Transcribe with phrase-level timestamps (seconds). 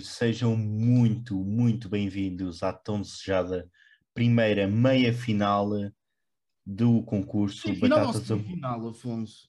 [0.00, 3.68] Sejam muito, muito bem-vindos à tão desejada
[4.14, 5.70] primeira meia final
[6.64, 8.24] do concurso ou Batatas a...
[8.24, 9.48] semifinal, Afonso?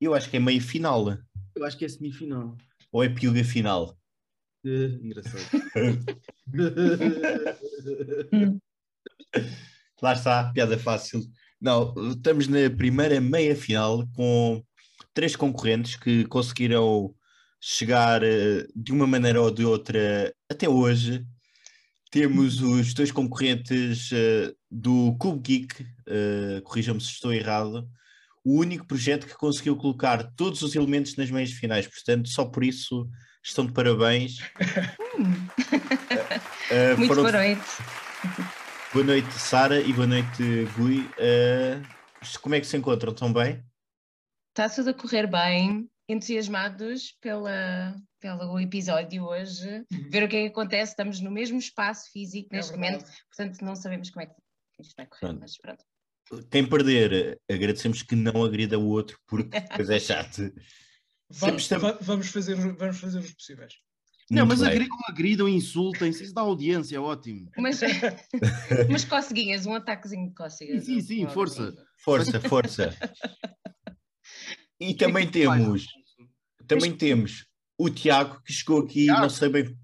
[0.00, 1.18] Eu acho que é meia final.
[1.54, 2.56] Eu acho que é semifinal.
[2.90, 3.98] Ou é piuga final?
[4.64, 5.42] Eh, engraçado.
[10.00, 11.20] Lá está, piada fácil.
[11.60, 14.64] Não, estamos na primeira meia final com
[15.14, 17.14] três concorrentes que conseguiram
[17.64, 21.24] chegar eh, de uma maneira ou de outra até hoje.
[22.10, 27.88] Temos os dois concorrentes eh, do Cube Geek, uh, corrijam-me se estou errado,
[28.44, 32.64] o único projeto que conseguiu colocar todos os elementos nas meias finais, portanto, só por
[32.64, 33.08] isso
[33.42, 34.40] estão de parabéns.
[36.68, 37.22] Uh, Muito foram...
[37.22, 37.62] boa noite.
[38.92, 40.42] Boa noite, Sara, e boa noite,
[40.76, 41.00] Gui.
[41.00, 41.80] Uh,
[42.42, 43.12] como é que se encontram?
[43.12, 43.64] Estão bem?
[44.50, 50.10] Está tudo a correr bem, entusiasmados pela, pelo episódio hoje, uhum.
[50.10, 50.92] ver o que é que acontece.
[50.92, 52.92] Estamos no mesmo espaço físico é neste verdade.
[52.92, 54.34] momento, portanto não sabemos como é que
[54.80, 55.40] isto vai correr, pronto.
[55.40, 55.84] mas pronto.
[56.50, 60.52] Quem perder, agradecemos que não agrida o outro, porque depois é chato.
[61.28, 61.96] vamos, estamos...
[62.00, 63.74] vamos, fazer, vamos fazer os possíveis.
[64.30, 67.50] Não, mas agridam, agridam, insultem-se, isso dá audiência, é ótimo.
[67.58, 67.80] Mas,
[68.88, 70.84] umas coceguinhas, um ataquezinho de cócegas.
[70.84, 71.74] Sim, sim, força.
[71.98, 72.96] Força, força.
[74.82, 75.86] E também temos,
[76.66, 77.46] também temos
[77.78, 79.20] o Tiago, que chegou aqui, Tiago.
[79.20, 79.78] não sei bem.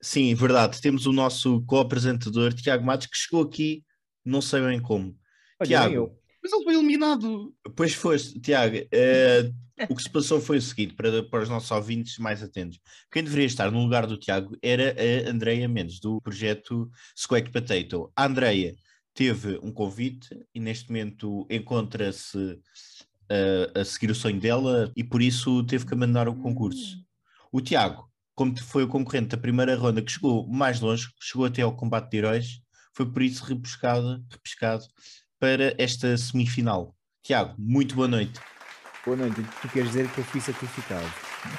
[0.00, 3.84] Sim, verdade, temos o nosso co-apresentador, Tiago Matos, que chegou aqui,
[4.24, 5.16] não sei bem como.
[5.60, 6.16] Olha, Tiago.
[6.42, 7.54] Mas ele foi eliminado.
[7.74, 8.76] Pois foste, Tiago.
[8.76, 9.54] Uh,
[9.88, 12.78] o que se passou foi o seguinte, para, para os nossos ouvintes mais atentos.
[13.10, 18.12] Quem deveria estar no lugar do Tiago era a Andreia Mendes, do projeto Squack Potato.
[18.14, 18.76] A Andreia
[19.14, 22.60] teve um convite e neste momento encontra-se
[23.30, 26.98] uh, a seguir o sonho dela e por isso teve que abandonar o concurso.
[27.52, 31.62] O Tiago, como foi o concorrente da primeira ronda que chegou mais longe, chegou até
[31.62, 32.60] ao combate de heróis,
[32.94, 34.84] foi por isso repescado, repescado
[35.38, 36.94] para esta semifinal.
[37.22, 38.40] Tiago, muito boa noite.
[39.04, 39.42] Boa noite.
[39.60, 41.06] Tu queres dizer que eu fui sacrificado.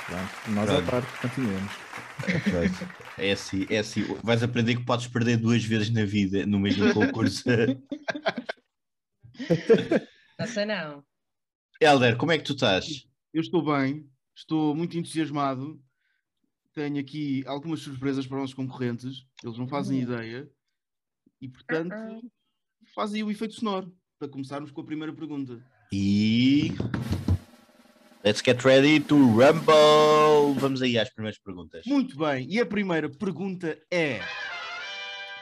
[0.08, 0.88] Pronto, nós Pronto.
[0.88, 1.72] à parte continuamos.
[3.18, 4.04] É assim, é assim.
[4.24, 7.44] Vais aprender que podes perder duas vezes na vida no mesmo concurso.
[10.40, 11.04] Não sei não.
[11.82, 13.06] Helder, como é que tu estás?
[13.34, 15.82] Eu estou bem, estou muito entusiasmado.
[16.74, 20.04] Tenho aqui algumas surpresas para os nossos concorrentes, eles não fazem uhum.
[20.04, 20.50] ideia.
[21.42, 22.32] E portanto, uh-uh.
[22.94, 25.62] fazem o efeito sonoro para começarmos com a primeira pergunta.
[25.92, 26.72] E
[28.24, 30.60] Let's get ready to rumble!
[30.60, 31.86] Vamos aí às primeiras perguntas.
[31.86, 34.22] Muito bem, e a primeira pergunta é: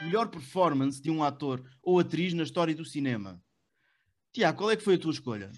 [0.01, 3.41] melhor performance de um ator ou atriz na história do cinema?
[4.33, 5.51] Tiago, qual é que foi a tua escolha?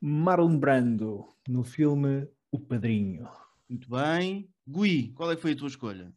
[0.00, 3.28] Marlon Brando, no filme O Padrinho.
[3.68, 4.48] Muito bem.
[4.66, 6.12] Gui, qual é que foi a tua escolha?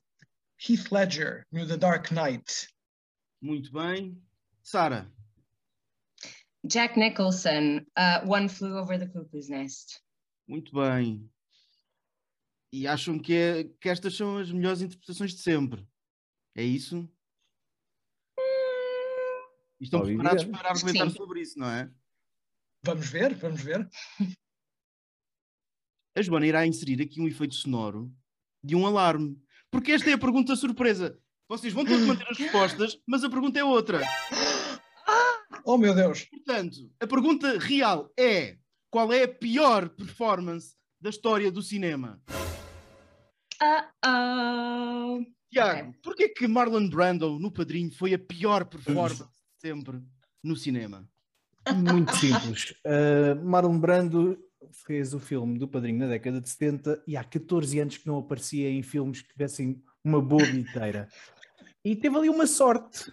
[0.59, 2.69] Heath Ledger, no The Dark Knight.
[3.41, 4.21] Muito bem.
[4.61, 5.11] Sara?
[6.63, 9.99] Jack Nicholson, uh, One Flew Over the Cuckoo's Nest.
[10.47, 11.27] Muito bem.
[12.71, 15.85] E acham que, é, que estas são as melhores interpretações de sempre?
[16.55, 17.09] É isso?
[18.37, 19.47] Hum,
[19.79, 21.15] estão preparados para argumentar Sim.
[21.15, 21.91] sobre isso, não é?
[22.83, 23.87] Vamos ver, vamos ver.
[26.17, 28.11] A Joana irá inserir aqui um efeito sonoro
[28.63, 29.39] de um alarme.
[29.69, 31.17] Porque esta é a pergunta surpresa.
[31.47, 34.01] Vocês vão ter que manter as respostas, mas a pergunta é outra.
[35.63, 36.25] Oh meu Deus!
[36.25, 38.57] Portanto, a pergunta real é:
[38.89, 42.21] qual é a pior performance da história do cinema?
[43.61, 45.23] Uh-oh.
[45.51, 46.01] Tiago, okay.
[46.01, 49.23] porquê que Marlon Brando no Padrinho foi a pior performance
[49.57, 50.01] sempre
[50.41, 51.07] no cinema?
[51.75, 52.71] Muito simples.
[52.85, 54.37] Uh, Marlon Brando
[54.71, 58.17] fez o filme do Padrinho na década de 70 e há 14 anos que não
[58.17, 61.07] aparecia em filmes que tivessem uma boa bilheteira.
[61.83, 63.11] E teve ali uma sorte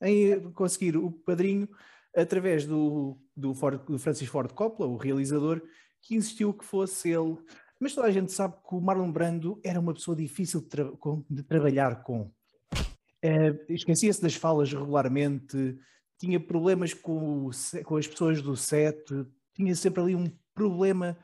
[0.00, 1.68] em conseguir o Padrinho
[2.14, 5.62] através do, do, Ford, do Francis Ford Coppola, o realizador,
[6.02, 7.38] que insistiu que fosse ele.
[7.80, 10.90] Mas toda a gente sabe que o Marlon Brando era uma pessoa difícil de, tra
[11.28, 12.30] de trabalhar com.
[13.24, 15.78] Uh, Esquecia-se das falas regularmente,
[16.18, 17.50] tinha problemas com,
[17.84, 19.04] com, as pessoas do set,
[19.54, 21.18] tinha sempre ali um problema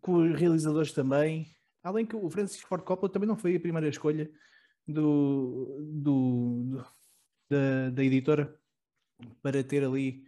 [0.00, 1.46] com os realizadores também.
[1.82, 4.30] Além que o Francis Ford Coppola também não foi a primeira escolha
[4.86, 6.84] do, do, do
[7.48, 8.54] da, da editora
[9.42, 10.24] para ter ali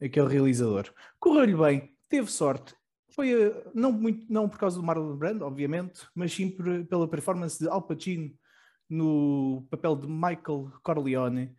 [0.00, 0.92] aquele realizador.
[1.18, 2.74] Correu-lhe bem, teve sorte.
[3.10, 7.08] Foi eh, não, muito, não por causa do Marlon Brando, obviamente, mas sim por, pela
[7.08, 8.32] performance de Al Pacino
[8.88, 11.54] no papel de Michael Corleone,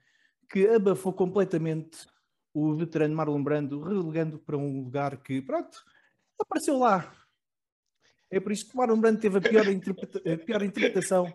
[0.51, 2.05] que abafou completamente
[2.53, 5.83] o veterano Marlon Brando, relegando para um lugar que, pronto,
[6.37, 7.15] apareceu lá.
[8.29, 11.33] É por isso que Marlon Brando teve a pior, interpreta a pior interpretação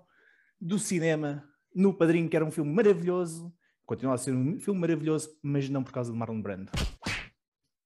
[0.60, 3.54] do cinema no Padrinho, que era um filme maravilhoso.
[3.86, 6.70] Continua a ser um filme maravilhoso, mas não por causa de Marlon Brando.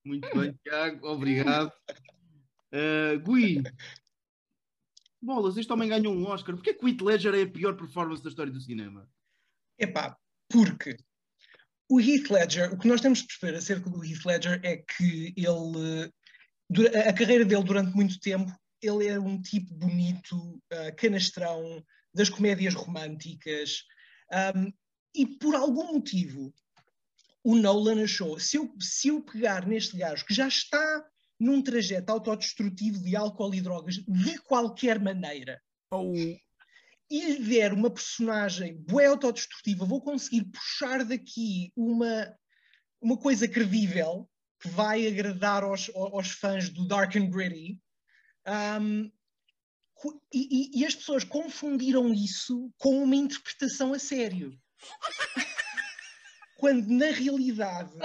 [0.05, 1.73] Muito bem, Tiago, obrigado.
[2.73, 3.63] Uh, Gui,
[5.21, 6.55] bolas, este homem ganhou um Oscar.
[6.55, 9.09] Porquê que o Heath Ledger é a pior performance da história do cinema?
[9.79, 10.17] Epá,
[10.49, 10.97] porque
[11.91, 15.35] o Heath Ledger, o que nós temos de perceber acerca do Heath Ledger é que
[15.37, 16.13] ele,
[16.97, 18.51] a carreira dele durante muito tempo,
[18.81, 20.37] ele era um tipo bonito,
[20.73, 21.85] uh, canastrão,
[22.15, 23.83] das comédias românticas,
[24.57, 24.73] um,
[25.15, 26.55] e por algum motivo
[27.43, 31.05] o Nolan achou, se eu, se eu pegar neste gajo que já está
[31.39, 35.61] num trajeto autodestrutivo de álcool e drogas de qualquer maneira,
[35.91, 36.13] oh.
[37.11, 42.33] E ver uma personagem bué autodestrutiva, vou conseguir puxar daqui uma,
[43.01, 44.31] uma coisa credível
[44.61, 47.81] que vai agradar aos, aos fãs do Dark and Gritty.
[48.47, 49.11] Um,
[50.33, 54.57] e, e, e, as pessoas confundiram isso com uma interpretação a sério.
[56.57, 57.97] Quando na realidade.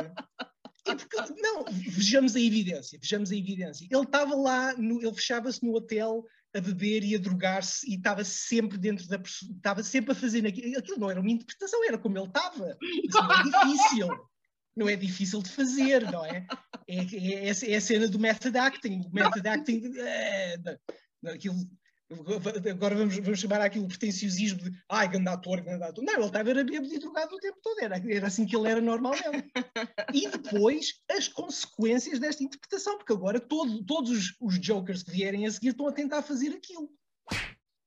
[0.88, 3.88] É porque, não, vejamos a evidência, vejamos a evidência.
[3.90, 6.24] Ele estava lá, no, ele fechava-se no hotel
[6.56, 10.80] a beber e a drogar-se e estava sempre dentro da estava sempre a fazer aquilo.
[10.80, 12.78] Aquilo não era uma interpretação, era como ele estava.
[12.82, 14.08] Isso não é difícil.
[14.78, 16.48] Não é difícil de fazer, não é?
[16.88, 19.10] É, é, é, é a cena do method acting.
[19.12, 20.56] Method acting, é,
[21.28, 21.56] aquilo
[22.72, 26.04] Agora vamos, vamos chamar aquilo pretenciosismo de ai, grande ator, grande ator.
[26.04, 28.80] Não, ele estava a e drogado o tempo todo, era, era assim que ele era
[28.80, 29.52] normalmente.
[30.14, 35.48] e depois as consequências desta interpretação, porque agora todo, todos os, os jokers que vierem
[35.48, 36.90] a seguir estão a tentar fazer aquilo.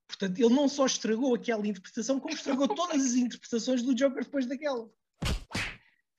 [0.09, 4.47] Portanto, ele não só estragou aquela interpretação, como estragou todas as interpretações do Joker depois
[4.47, 4.91] daquela.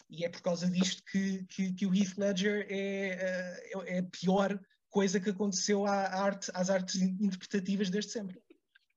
[0.10, 4.60] E é por causa disto que, que, que o Heath Ledger é, é, é pior
[4.90, 8.42] coisa que aconteceu à arte, às artes interpretativas desde sempre.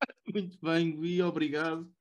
[0.32, 1.92] Muito bem, Gui, obrigado.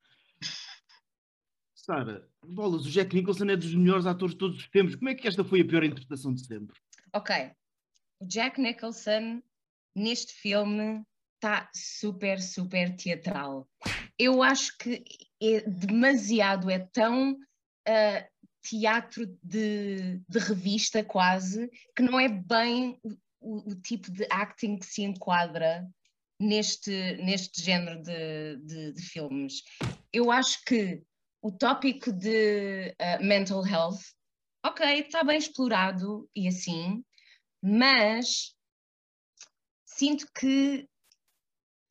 [1.76, 4.96] Sara, bolas, o Jack Nicholson é dos melhores atores de todos os tempos.
[4.96, 6.76] Como é que esta foi a pior interpretação de sempre?
[7.14, 7.36] Ok.
[8.20, 9.42] O Jack Nicholson,
[9.96, 11.04] neste filme,
[11.36, 13.68] está super, super teatral.
[14.18, 15.04] Eu acho que
[15.42, 23.00] é demasiado, é tão uh, teatro de, de, revista quase, que não é bem
[23.42, 25.88] o, o, tipo de acting que se enquadra
[26.40, 29.64] neste, neste género de, de, de filmes.
[30.14, 31.04] Eu acho que
[31.42, 34.00] o tópico de uh, mental health,
[34.66, 37.04] ok, está bem explorado e assim,
[37.62, 38.56] mas
[39.86, 40.88] sinto que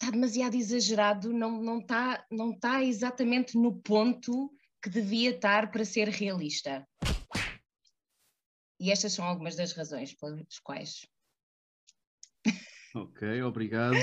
[0.01, 4.51] está demasiado exagerado, não, não, está, não está exatamente no ponto
[4.83, 6.89] que devia estar para ser realista.
[8.81, 11.07] E estas são algumas das razões pelas quais
[12.95, 13.95] Ok, obrigado.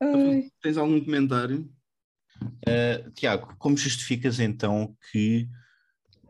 [0.00, 0.50] Ai.
[0.62, 1.70] Tens algum comentário?
[2.66, 5.46] Uh, Tiago, como justificas então que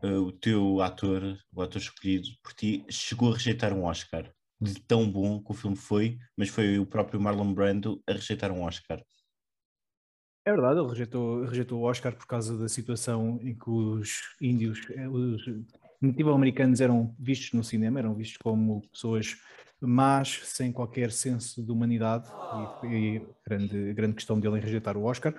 [0.02, 4.32] uh, o teu ator, o ator escolhido por ti, chegou a rejeitar um Oscar?
[4.60, 8.50] De tão bom que o filme foi, mas foi o próprio Marlon Brando a rejeitar
[8.50, 9.02] um Oscar.
[10.46, 14.80] É verdade, ele rejeitou, rejeitou o Oscar por causa da situação em que os índios,
[14.90, 15.42] eh, os
[16.00, 19.36] nativo-americanos eram vistos no cinema, eram vistos como pessoas
[19.86, 22.28] mas sem qualquer senso de humanidade,
[22.84, 25.34] e a grande, grande questão dele em rejeitar o Oscar.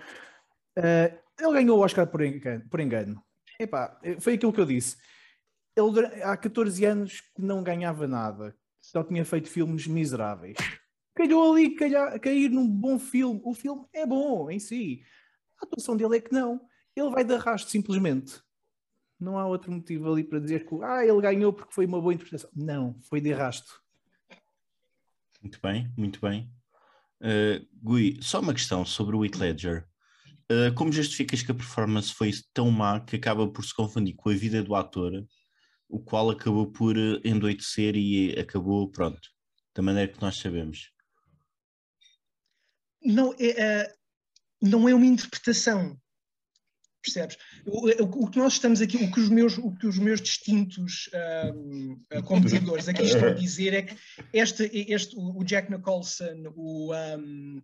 [0.78, 2.64] Uh, ele ganhou o Oscar por engano.
[2.70, 3.24] Por engano.
[3.60, 4.98] Epá, foi aquilo que eu disse.
[5.76, 10.58] Ele há 14 anos que não ganhava nada, só tinha feito filmes miseráveis.
[11.14, 13.42] Calhou ali calhar, cair num bom filme.
[13.44, 15.02] O filme é bom em si.
[15.62, 16.62] A atuação dele é que não.
[16.96, 18.42] Ele vai de arrasto simplesmente.
[19.20, 22.14] Não há outro motivo ali para dizer que ah, ele ganhou porque foi uma boa
[22.14, 22.50] interpretação.
[22.54, 23.82] Não, foi de arrasto.
[25.46, 26.52] Muito bem, muito bem.
[27.22, 29.88] Uh, Gui, só uma questão sobre o Heath Ledger.
[30.52, 34.32] Uh, como justificas que a performance foi tão má que acaba por se confundir com
[34.32, 35.24] a vida do ator,
[35.88, 39.22] o qual acabou por uh, endoidecer e acabou, pronto,
[39.76, 40.90] da maneira que nós sabemos?
[43.04, 43.94] Não é,
[44.60, 45.96] não é uma interpretação
[47.06, 47.38] percebes?
[47.66, 51.10] O, o, que nós estamos aqui, o que os meus, o que os meus distintos
[51.56, 53.96] um, competidores aqui estão a dizer é que
[54.34, 57.62] este, este o Jack Nicholson, o um,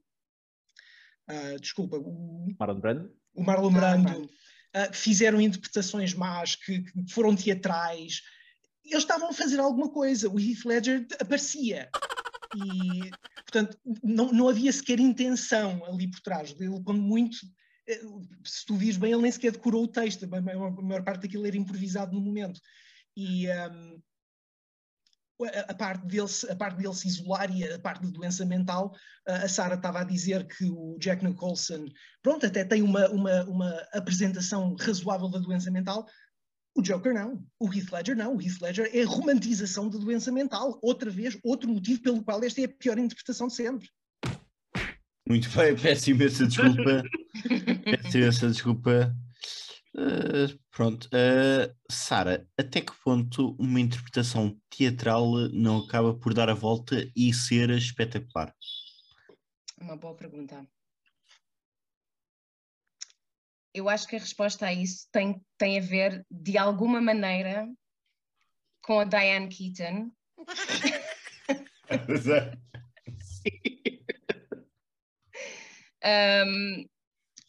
[1.30, 7.36] uh, desculpa, o Marlon Brando, o Marlon Brando uh, fizeram interpretações más, que, que foram
[7.36, 8.22] teatrais.
[8.84, 10.30] Eles estavam a fazer alguma coisa.
[10.30, 11.90] O Heath Ledger aparecia.
[12.56, 13.10] E,
[13.44, 17.38] portanto, não, não havia sequer intenção ali por trás dele, quando muito
[18.44, 21.24] se tu vires bem, ele nem sequer decorou o texto, a maior, a maior parte
[21.24, 22.60] daquilo era improvisado no momento.
[23.16, 24.02] E um,
[25.46, 28.94] a, a, parte dele, a parte dele se isolar e a parte de doença mental,
[29.26, 31.86] a Sarah estava a dizer que o Jack Nicholson,
[32.22, 36.08] pronto, até tem uma, uma, uma apresentação razoável da doença mental,
[36.76, 40.80] o Joker não, o Heath Ledger não, o Heath Ledger é romantização da doença mental,
[40.82, 43.90] outra vez, outro motivo pelo qual esta é a pior interpretação de sempre.
[45.32, 47.04] Muito bem, peço imensa desculpa.
[47.86, 49.16] peço imensa desculpa.
[49.96, 51.06] Uh, pronto.
[51.06, 57.34] Uh, Sara, até que ponto uma interpretação teatral não acaba por dar a volta e
[57.34, 58.54] ser espetacular?
[59.80, 60.68] Uma boa pergunta.
[63.74, 67.70] Eu acho que a resposta a isso tem, tem a ver, de alguma maneira,
[68.84, 70.12] com a Diane Keaton.
[76.04, 76.86] um,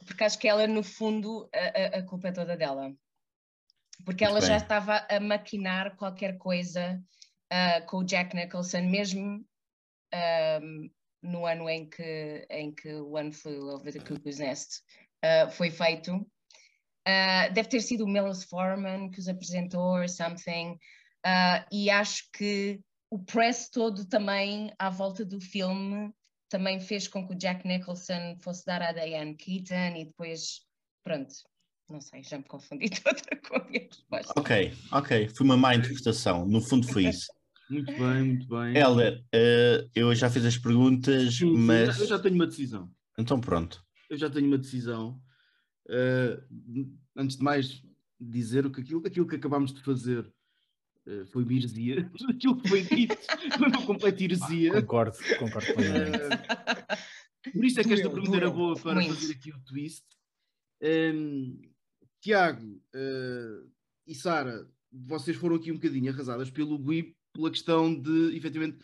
[0.06, 2.94] porque acho que ela, no fundo, a, a culpa é toda dela.
[4.04, 7.00] Porque ela já estava a maquinar qualquer coisa
[7.52, 9.44] uh, com o Jack Nicholson, mesmo
[10.62, 10.90] um,
[11.22, 14.82] no ano em que, em que One Flew Over the Cuckoo's Nest
[15.24, 16.16] uh, foi feito.
[16.16, 20.76] Uh, deve ter sido o Milos Forman que os apresentou, or something.
[21.70, 26.12] e acho que o press todo também à volta do filme
[26.52, 30.60] também fez com que o Jack Nicholson fosse dar a Diane Keaton e depois,
[31.02, 31.32] pronto,
[31.88, 34.34] não sei, já me confundi toda com a minha resposta.
[34.36, 37.32] Ok, ok, foi uma má interpretação, no fundo foi isso.
[37.70, 38.76] Muito bem, muito bem.
[38.76, 41.98] Heller, uh, eu já fiz as perguntas, sim, mas.
[41.98, 42.92] Eu já tenho uma decisão.
[43.18, 43.82] Então pronto.
[44.10, 45.18] Eu já tenho uma decisão.
[45.88, 47.82] Uh, antes de mais,
[48.20, 50.30] dizer que aquilo, aquilo que acabámos de fazer
[51.26, 52.10] foi uma heresia.
[52.16, 53.16] Tudo aquilo que foi dito
[53.58, 54.72] foi uma completa heresia.
[54.72, 59.14] Ah, concordo, concordo uh, Por isso é que esta pergunta era boa para muito.
[59.14, 60.04] fazer aqui o twist.
[60.80, 61.72] Um, ehm,
[62.20, 63.70] Tiago uh,
[64.06, 68.78] e Sara, vocês foram aqui um bocadinho arrasadas pelo Gui pela questão de, efetivamente,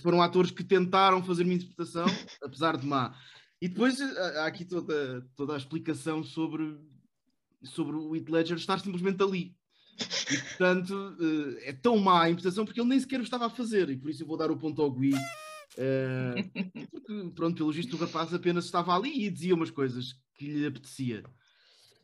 [0.00, 2.06] foram atores que tentaram fazer uma interpretação,
[2.42, 3.14] apesar de má.
[3.60, 6.78] E depois há aqui toda, toda a explicação sobre,
[7.62, 9.56] sobre o Heath Ledger estar simplesmente ali.
[10.30, 11.16] E portanto
[11.62, 14.10] é tão má a interpretação porque ele nem sequer o estava a fazer, e por
[14.10, 15.12] isso eu vou dar o ponto ao Gui.
[15.14, 20.46] Uh, porque, pronto, pelo visto o rapaz apenas estava ali e dizia umas coisas que
[20.46, 21.22] lhe apetecia.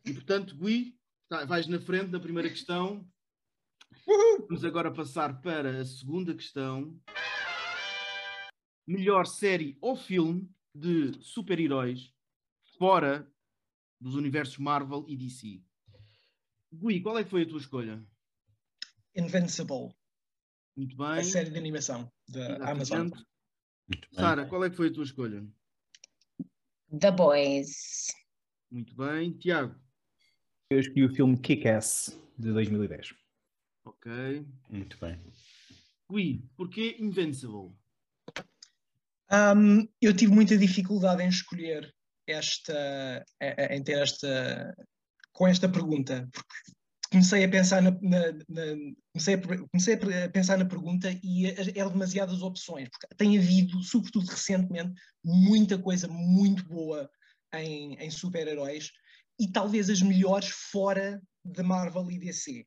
[0.05, 0.97] E portanto, Gui,
[1.27, 3.07] tá, vais na frente na primeira questão.
[4.47, 6.99] Vamos agora passar para a segunda questão.
[8.87, 12.13] Melhor série ou filme de super-heróis
[12.77, 13.27] fora
[13.99, 15.64] dos universos Marvel e DC.
[16.81, 18.03] Gui, qual é que foi a tua escolha?
[19.15, 19.95] Invincible.
[20.75, 21.19] Muito bem.
[21.19, 23.09] A série de animação da Amazon.
[24.11, 25.45] Sara, qual é que foi a tua escolha?
[26.99, 28.07] The Boys.
[28.69, 29.31] Muito bem.
[29.37, 29.75] Tiago?
[30.69, 33.13] Eu escolhi o filme Kick-Ass, de 2010.
[33.85, 34.45] Ok.
[34.69, 35.21] Muito bem.
[36.11, 37.73] Gui, porquê Invincible?
[39.31, 41.93] Um, eu tive muita dificuldade em escolher
[42.27, 43.25] esta,
[43.69, 44.75] em ter esta,
[45.35, 46.55] com esta pergunta, porque
[47.11, 48.61] comecei a pensar na, na, na
[49.13, 51.45] comecei, a, comecei, a, pensar na pergunta e
[51.77, 57.09] eram demasiadas opções, porque tem havido, sobretudo recentemente, muita coisa muito boa
[57.53, 58.91] em, em super-heróis
[59.37, 62.65] e talvez as melhores fora de Marvel e DC.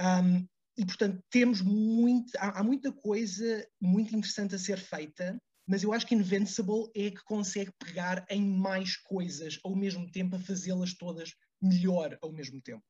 [0.00, 0.46] Um,
[0.78, 5.36] e portanto temos muito, há, há, muita coisa muito interessante a ser feita,
[5.66, 10.36] mas eu acho que Invincible é que consegue pegar em mais coisas ao mesmo tempo
[10.36, 12.84] a fazê-las todas melhor ao mesmo tempo.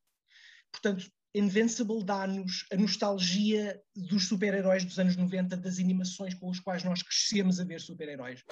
[0.72, 6.82] Portanto, Invincible dá-nos a nostalgia dos super-heróis dos anos 90, das animações com as quais
[6.82, 8.42] nós crescemos a ver super-heróis.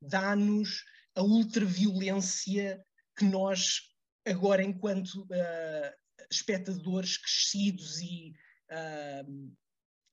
[0.00, 0.84] Dá-nos
[1.16, 2.80] a ultraviolência
[3.16, 3.80] que nós,
[4.24, 8.32] agora, enquanto uh, espectadores crescidos e
[8.70, 9.52] uh,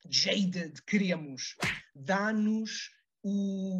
[0.10, 1.56] jaded, queremos.
[1.94, 2.90] Dá-nos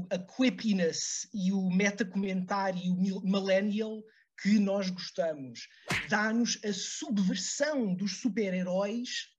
[0.10, 4.04] a quippiness e o metacomentário millennial
[4.42, 5.68] que nós gostamos,
[6.10, 9.30] dá-nos a subversão dos super-heróis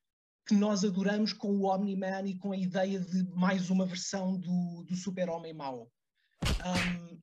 [0.46, 4.84] que nós adoramos com o Omni-Man e com a ideia de mais uma versão do,
[4.84, 5.90] do super-homem mau.
[6.44, 7.20] Um,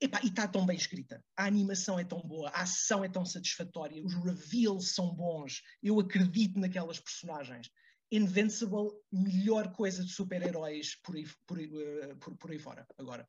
[0.00, 1.24] e está tão bem escrita.
[1.36, 5.98] A animação é tão boa, a ação é tão satisfatória, os reveals são bons, eu
[5.98, 7.68] acredito naquelas personagens.
[8.10, 11.14] Invincible, melhor coisa de super-heróis por
[11.46, 13.26] por, uh, por, por aí fora, agora.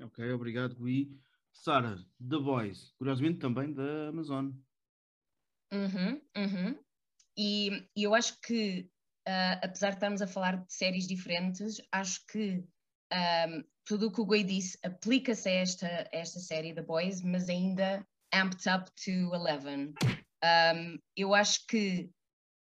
[0.00, 1.18] Ok, obrigado, Gui.
[1.52, 4.50] Sara, The Boys, curiosamente também da Amazon.
[5.72, 6.78] Uhum, uhum.
[7.36, 8.90] E, eu acho que,
[9.26, 12.64] uh, apesar de estarmos a falar de séries diferentes, acho que
[13.12, 17.48] um, tudo o que o Gui disse aplica-se a esta, esta série, The Boys, mas
[17.48, 19.94] ainda amped up to 11.
[20.44, 22.10] Um, eu acho que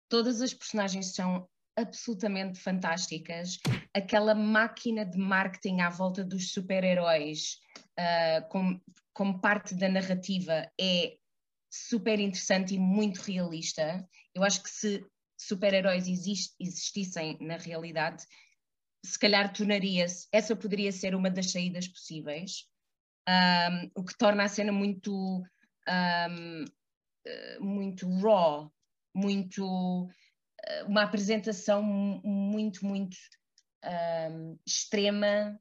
[0.10, 3.60] todas as personagens são absolutamente fantásticas.
[3.98, 7.60] Aquela máquina de marketing à volta dos super-heróis,
[8.00, 11.18] uh, como, como parte da narrativa, é
[11.70, 14.08] super interessante e muito realista.
[14.36, 18.24] Eu acho que se super-heróis exist, existissem na realidade,
[19.04, 22.68] se calhar tornaria-se, essa poderia ser uma das saídas possíveis,
[23.28, 25.12] um, o que torna a cena muito,
[25.88, 26.66] um,
[27.26, 28.72] eh, muito raw,
[29.14, 30.08] muito
[30.88, 33.16] uma apresentação muito, muito
[33.88, 35.60] um, extrema,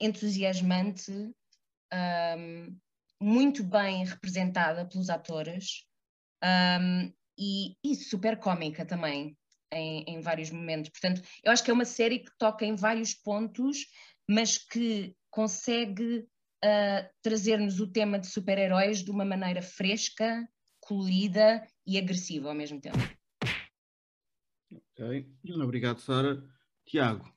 [0.00, 1.12] entusiasmante,
[3.20, 5.84] muito bem representada pelos atores
[7.38, 9.36] e, e super cómica também
[9.72, 10.90] em, em, vários momentos.
[10.90, 13.86] Portanto, eu acho que é uma série que toca em vários pontos,
[14.28, 16.26] mas que consegue
[16.64, 20.48] uh, trazer-nos o tema de super-heróis de uma maneira fresca,
[20.80, 22.98] colorida e agressiva ao mesmo tempo.
[24.98, 25.28] Ok,
[25.62, 26.42] obrigado, Sara.
[26.84, 27.32] Tiago,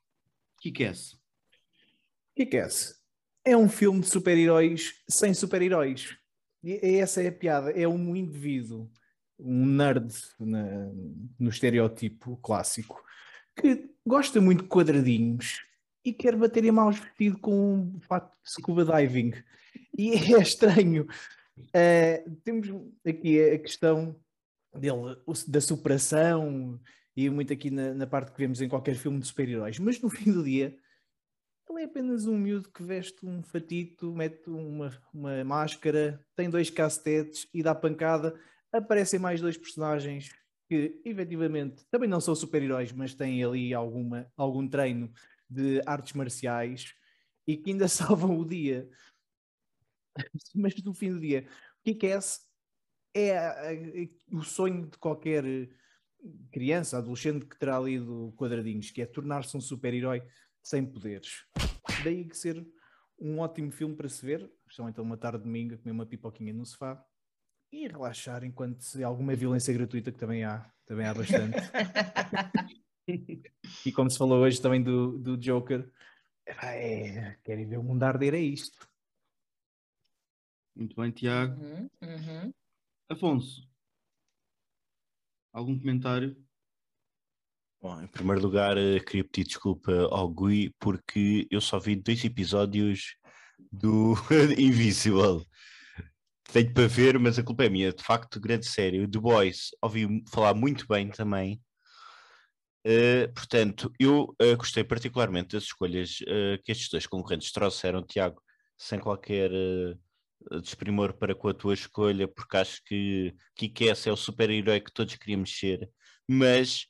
[0.59, 1.15] Kick-Ass.
[2.35, 2.99] Kick-Ass
[3.45, 6.17] é um filme de super-heróis sem super-heróis.
[6.63, 7.69] E essa é a piada.
[7.69, 8.91] É um indivíduo
[9.39, 10.91] um nerd na,
[11.39, 13.03] no estereótipo clássico,
[13.55, 15.61] que gosta muito de quadradinhos
[16.03, 19.33] e quer bater em maus vestido com um fato de scuba diving.
[19.95, 21.07] E é estranho.
[21.57, 22.69] Uh, temos
[23.05, 24.15] aqui a questão
[24.73, 25.15] dele,
[25.47, 26.79] da superação,
[27.15, 30.09] e muito aqui na, na, parte que vemos em qualquer filme de super-heróis, mas no
[30.11, 30.77] fim do dia
[31.69, 36.69] ele é apenas um miúdo que veste um fatito, mete uma, uma máscara, tem dois
[36.69, 38.37] castetes e dá pancada.
[38.73, 40.31] Aparecem mais dois personagens
[40.67, 45.11] que efetivamente também não são super-heróis, mas têm ali alguma, algum treino
[45.49, 46.93] de artes marciais
[47.47, 48.89] e que ainda salvam o dia.
[50.55, 51.47] mas no fim do dia,
[51.79, 52.19] o que é
[53.13, 55.43] é, é o sonho de qualquer
[56.51, 60.21] criança, adolescente que terá lido quadradinhos, que é tornar-se um super-herói
[60.61, 61.45] sem poderes.
[62.03, 62.65] Daí que ser
[63.19, 66.05] um ótimo filme para se ver, estão então uma tarde de domingo a comer uma
[66.05, 67.03] pipoquinha no sofá
[67.71, 71.57] e relaxar enquanto se alguma violência gratuita que também há, também há bastante.
[73.85, 75.89] e como se falou hoje também do, do Joker,
[76.45, 78.89] é, querem ver o mundo arder, é isto.
[80.75, 81.61] Muito bem, Tiago.
[81.61, 82.53] Uhum, uhum.
[83.09, 83.69] Afonso,
[85.51, 86.35] algum comentário?
[87.81, 92.23] Bom, em primeiro lugar, eh, queria pedir desculpa ao Gui porque eu só vi dois
[92.23, 93.15] episódios
[93.71, 94.13] do
[94.57, 95.45] Invisible
[96.51, 97.93] tenho para ver, mas a culpa é minha.
[97.93, 99.07] De facto, grande série.
[99.07, 101.61] The Boys, ouvi falar muito bem também.
[102.85, 108.41] Uh, portanto, eu uh, gostei particularmente das escolhas uh, que estes dois concorrentes trouxeram, Tiago,
[108.77, 109.51] sem qualquer
[110.61, 115.15] desprimor para com a tua escolha, porque acho que Kick-Ass é o super-herói que todos
[115.15, 115.89] queríamos ser,
[116.27, 116.85] mas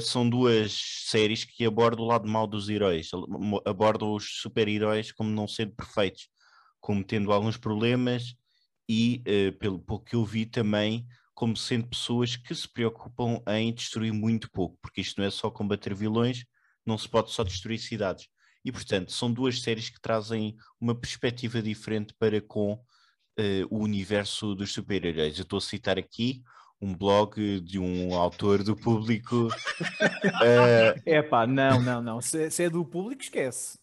[0.00, 0.72] são duas
[1.04, 3.10] séries que abordam o lado mau dos heróis,
[3.66, 6.28] abordam os super-heróis como não sendo perfeitos,
[6.80, 8.34] como tendo alguns problemas
[8.88, 13.72] e, uh, pelo pouco que eu vi, também como sendo pessoas que se preocupam em
[13.74, 16.44] destruir muito pouco, porque isto não é só combater vilões,
[16.86, 18.26] não se pode só destruir cidades.
[18.66, 22.82] E, portanto, são duas séries que trazem uma perspectiva diferente para com uh,
[23.70, 25.38] o universo dos super-heróis.
[25.38, 26.42] Eu estou a citar aqui
[26.80, 29.46] um blog de um autor do público.
[29.46, 31.00] uh...
[31.06, 32.20] É pá, não, não, não.
[32.20, 33.78] Se, se, é do público, esquece.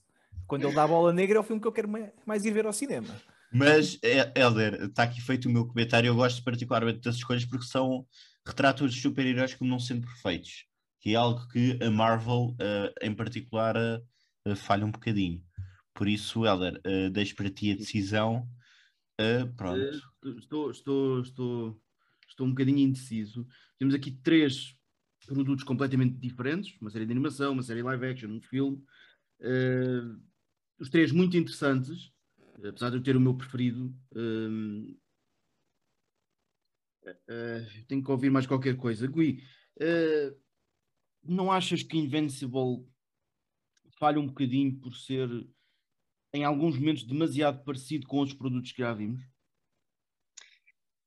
[0.45, 1.89] Quando ele dá a bola negra é o filme que eu quero
[2.25, 3.07] mais ir ver ao cinema.
[3.53, 3.97] Mas,
[4.35, 6.09] Helder, está aqui feito o meu comentário.
[6.09, 8.05] Eu gosto particularmente das escolhas porque são
[8.45, 10.65] retratos os super-heróis como não sendo perfeitos,
[10.99, 14.03] que é algo que a Marvel, uh, em particular, uh,
[14.55, 15.43] falha um bocadinho.
[15.93, 18.47] Por isso, Helder, uh, deixo para ti a decisão.
[19.19, 19.79] Uh, pronto.
[20.37, 21.81] estou, estou, estou,
[22.27, 23.47] estou um bocadinho indeciso.
[23.77, 24.75] Temos aqui três
[25.25, 28.83] produtos completamente diferentes: uma série de animação, uma série live action, um filme.
[30.79, 32.13] os três muito interessantes
[32.69, 34.97] apesar de eu ter o meu preferido, uh,
[37.05, 39.07] uh, tenho que ouvir mais qualquer coisa.
[39.07, 39.43] Gui,
[39.81, 40.37] uh,
[41.23, 42.87] não achas que Invincible
[44.03, 45.29] falha um bocadinho por ser,
[46.33, 49.23] em alguns momentos, demasiado parecido com outros produtos que já vimos?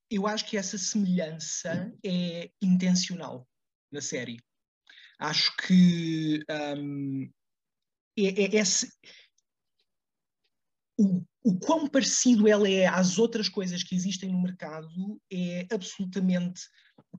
[0.09, 3.47] Eu acho que essa semelhança é intencional
[3.91, 4.41] na série.
[5.19, 6.43] Acho que
[6.75, 7.31] um,
[8.17, 8.63] é, é, é,
[10.97, 16.61] o, o quão parecido ela é às outras coisas que existem no mercado é absolutamente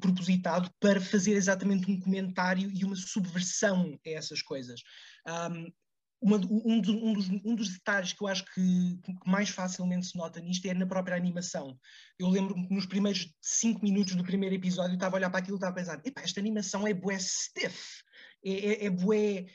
[0.00, 4.80] propositado para fazer exatamente um comentário e uma subversão a essas coisas.
[5.26, 5.72] Um,
[6.20, 10.06] uma, um, do, um, dos, um, dos, detalhes que eu acho que, que, mais facilmente
[10.06, 11.78] se nota nisto é na própria animação.
[12.18, 15.38] Eu lembro-me que nos primeiros cinco minutos do primeiro episódio eu estava a olhar para
[15.38, 18.02] aquilo e estava a pensar: esta animação é bué stiff,
[18.44, 19.46] é, é, é bué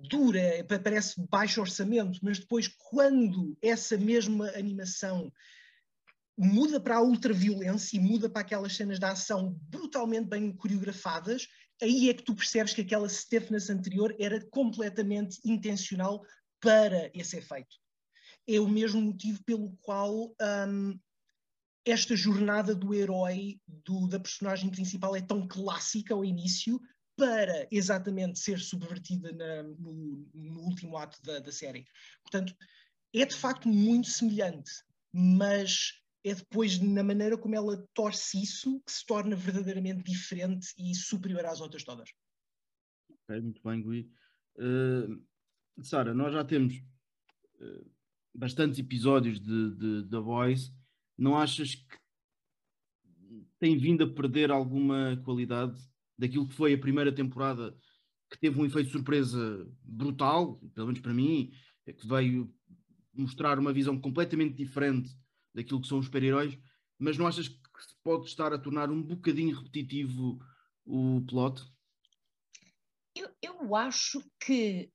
[0.00, 5.32] dura, é, parece baixo orçamento, mas depois, quando essa mesma animação
[6.36, 11.46] muda para a ultraviolência e muda para aquelas cenas de ação brutalmente bem coreografadas,
[11.80, 16.24] aí é que tu percebes que aquela stiffness anterior era completamente intencional
[16.60, 17.76] para esse efeito.
[18.46, 20.34] É o mesmo motivo pelo qual
[20.68, 20.98] um,
[21.84, 26.80] esta jornada do herói, do, da personagem principal, é tão clássica ao início,
[27.16, 31.86] para exatamente ser subvertida na, no, no, último ato da, da série.
[32.22, 32.54] Portanto,
[33.14, 34.70] é de facto muito semelhante,
[35.12, 40.94] mas é depois na maneira como ela torce isso que se torna verdadeiramente diferente e
[40.94, 42.10] superior às outras todas.
[43.10, 44.10] Ok, muito bem, Gui.
[44.56, 46.74] Uh, Sara, nós já temos
[47.60, 47.90] uh,
[48.34, 50.72] bastantes episódios de The Voice.
[51.16, 51.98] Não achas que
[53.58, 55.80] tem vindo a perder alguma qualidade
[56.18, 57.76] daquilo que foi a primeira temporada,
[58.30, 61.52] que teve um efeito surpresa brutal, pelo menos para mim,
[61.84, 62.52] que veio
[63.12, 65.16] mostrar uma visão completamente diferente
[65.54, 66.58] daquilo que são os super-heróis,
[66.98, 70.38] mas não achas que se pode estar a tornar um bocadinho repetitivo
[70.84, 71.62] o plot?
[73.16, 74.90] Eu, eu acho que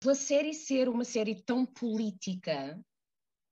[0.00, 2.78] pela série ser uma série tão política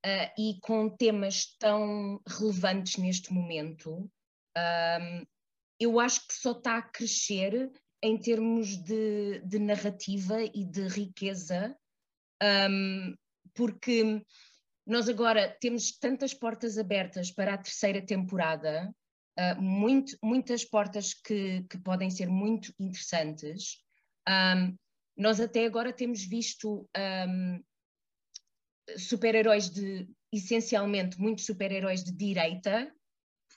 [0.05, 4.11] uh, e com temas tão relevantes neste momento,
[4.57, 5.27] um,
[5.79, 7.71] eu acho que só está a crescer
[8.03, 11.77] em termos de, de narrativa e de riqueza,
[12.43, 13.15] um,
[13.55, 14.23] porque
[14.87, 18.95] nós agora temos tantas portas abertas para a terceira temporada,
[19.39, 23.79] uh, muito, muitas portas que, que, podem ser muito interessantes.
[24.29, 24.77] Um,
[25.17, 27.61] nós até agora temos visto um,
[28.97, 32.95] super-heróis de, essencialmente, muitos super-heróis de direita,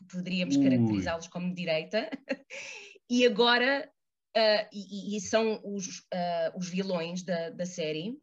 [0.07, 2.09] poderíamos caracterizá-los como direita,
[3.09, 3.91] e agora,
[4.35, 8.17] uh, e, e, são os, uh, os vilões da, da série,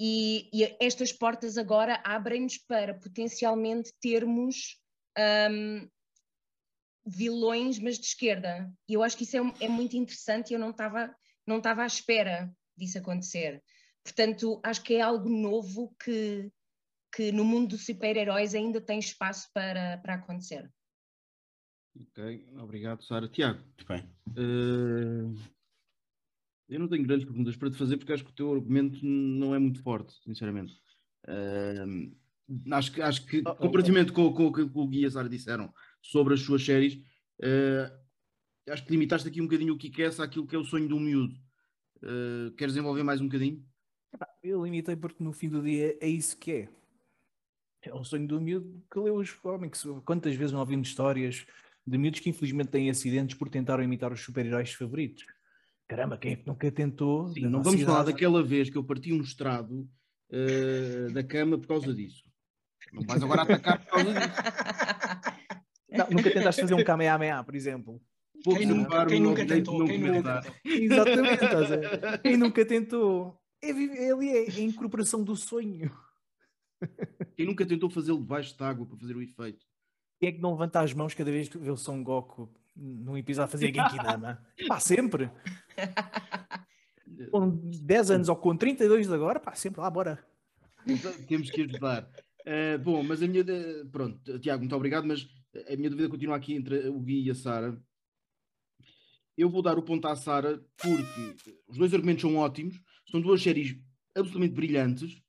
[0.00, 4.80] e, e estas portas agora abrem-nos para potencialmente termos
[5.50, 5.86] um,
[7.04, 8.72] vilões, mas de esquerda.
[8.88, 11.14] E eu acho que isso é, é muito interessante e eu não estava
[11.46, 13.62] não estava à espera disso acontecer.
[14.04, 16.50] Portanto, acho que é algo novo que,
[17.12, 20.70] que no mundo dos super-heróis ainda tem espaço para, para acontecer.
[21.98, 23.28] Ok, obrigado, Sara.
[23.28, 24.04] Tiago, muito bem.
[24.30, 25.34] Uh,
[26.68, 29.54] eu não tenho grandes perguntas para te fazer porque acho que o teu argumento não
[29.54, 30.72] é muito forte, sinceramente.
[31.26, 32.16] Uh,
[32.72, 34.14] acho que, acho que oh, oh, comparativamente oh.
[34.14, 38.84] Com, com, com o Gui e a Sara disseram sobre as suas séries, uh, acho
[38.84, 41.34] que limitaste aqui um bocadinho o que é àquilo que é o sonho do miúdo.
[42.02, 43.64] Uh, queres desenvolver mais um bocadinho?
[44.42, 46.68] Eu limitei porque no fim do dia é isso que é.
[47.82, 49.86] É o sonho do miúdo que leu os cómics.
[50.04, 51.46] Quantas vezes não ouvimos histórias
[51.90, 55.24] de miúdos que infelizmente têm acidentes por tentaram imitar os super-heróis favoritos?
[55.88, 57.28] Caramba, quem é que nunca tentou?
[57.30, 59.90] Sim, não vamos falar daquela vez que eu parti um estrado
[60.30, 62.22] uh, da cama por causa disso.
[62.92, 64.30] Não vais agora atacar por causa disso.
[65.90, 68.00] Não, nunca tentaste fazer um Kamehameha, por exemplo?
[68.44, 69.84] quem nunca, quem nunca tentou?
[69.84, 70.54] Quem nunca tentou?
[70.64, 73.42] Exatamente, quem nunca tentou?
[73.60, 73.70] É,
[74.12, 75.90] ali é, é a incorporação do sonho.
[77.36, 79.66] Quem nunca tentou fazê-lo debaixo de água para fazer o efeito?
[80.20, 83.16] Quem é que não levanta as mãos cada vez que vê o Son Goku num
[83.16, 84.44] episódio fazer Genkidama?
[84.68, 85.30] pá, sempre.
[87.32, 90.22] com 10 anos ou com 32 de agora, pá, sempre lá, bora.
[91.26, 92.08] Temos que ajudar.
[92.40, 93.44] Uh, bom, mas a minha.
[93.90, 95.26] Pronto, Tiago, muito obrigado, mas
[95.66, 97.82] a minha dúvida continua aqui entre o Gui e a Sara.
[99.36, 102.78] Eu vou dar o ponto à Sara porque os dois argumentos são ótimos,
[103.10, 103.74] são duas séries
[104.14, 105.22] absolutamente brilhantes.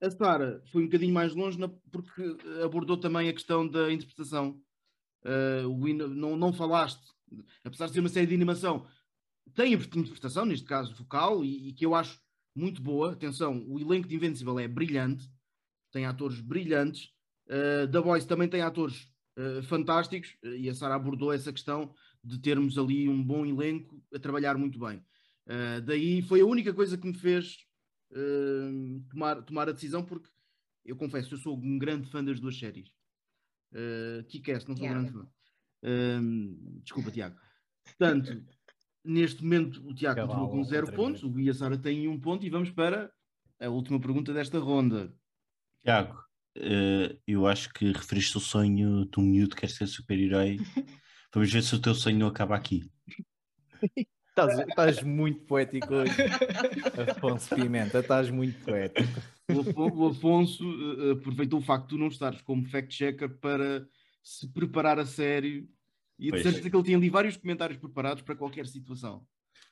[0.00, 4.60] A Sara foi um bocadinho mais longe na, porque abordou também a questão da interpretação.
[5.24, 7.02] Uh, o não, não falaste,
[7.64, 8.86] apesar de ser uma série de animação,
[9.54, 12.20] tem interpretação, neste caso vocal, e, e, que eu acho
[12.54, 13.12] muito boa.
[13.12, 15.28] Atenção, o elenco de Invincible é brilhante,
[15.90, 17.10] tem atores brilhantes.
[17.46, 22.38] Uh, The Voice também tem atores uh, fantásticos, e a Sara abordou essa questão de
[22.38, 24.98] termos ali um bom elenco a trabalhar muito bem.
[25.46, 27.65] Uh, daí foi a única coisa que me fez
[28.12, 30.28] uh, tomar, tomar a decisão, porque
[30.84, 32.88] eu confesso, eu sou um grande fã das duas séries.
[33.72, 35.00] Uh, Kick-Ass, não sou yeah.
[35.00, 35.28] um grande fã.
[35.82, 37.36] Uh, desculpa, Tiago.
[37.84, 38.44] Portanto,
[39.04, 42.18] neste momento o Tiago continua com zero pontos, o Gui e a Sara têm um
[42.18, 43.12] ponto e vamos para
[43.60, 45.14] a última pergunta desta ronda.
[45.82, 46.18] Tiago,
[46.58, 50.56] uh, eu acho que referiste o sonho de um miúdo que quer ser super-herói.
[51.32, 52.90] Vamos ver se o teu sonho não acaba aqui.
[54.38, 56.12] Estás, estás muito poético hoje,
[57.10, 59.18] Afonso Pimenta, estás muito poético.
[59.50, 60.62] O, Afo- o Afonso
[61.08, 63.88] eh, aproveitou o facto de tu não estares como fact-checker para
[64.22, 65.66] se preparar a sério
[66.18, 66.42] e de Pois.
[66.42, 69.26] certeza que ele tinha ali vários comentários preparados para qualquer situação.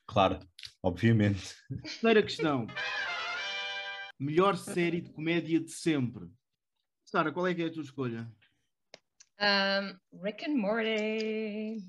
[0.07, 0.39] Claro,
[0.83, 1.55] obviamente.
[1.83, 2.67] Terceira questão.
[4.19, 6.25] Melhor série de comédia de sempre.
[7.05, 8.33] Sara, qual é que é a tua escolha?
[9.39, 11.85] Um, Rick and Morty.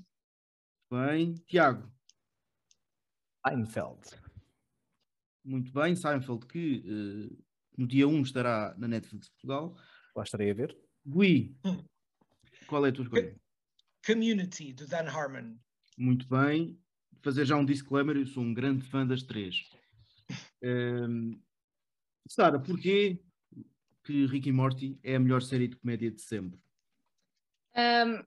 [0.92, 1.34] Bem.
[1.46, 1.90] Tiago,
[3.46, 4.00] Seinfeld.
[5.44, 5.94] muito bem.
[5.94, 7.36] Seinfeld, que eh,
[7.78, 9.76] no dia 1 estará na Netflix Portugal.
[10.16, 10.76] Lá estarei a ver.
[11.06, 11.84] Gui, Hum.
[12.66, 13.36] qual é a tua escolha?
[14.04, 15.56] Community, do Dan Harmon.
[15.96, 16.78] Muito bem.
[17.22, 19.56] Fazer já um disclaimer, eu sou um grande fã das três.
[20.62, 21.38] Ehm,
[22.28, 23.22] Sara, porquê
[24.02, 26.58] que Rick e Morty é a melhor série de comédia de sempre?
[27.76, 28.24] Um,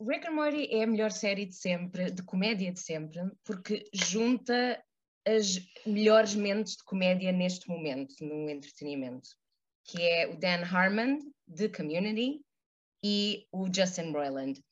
[0.00, 4.82] Rick and Morty é a melhor série de sempre, de comédia de sempre, porque junta
[5.26, 9.28] as melhores mentes de comédia neste momento no entretenimento,
[9.84, 12.40] que é o Dan Harmon, de Community,
[13.04, 14.62] e o Justin Roiland.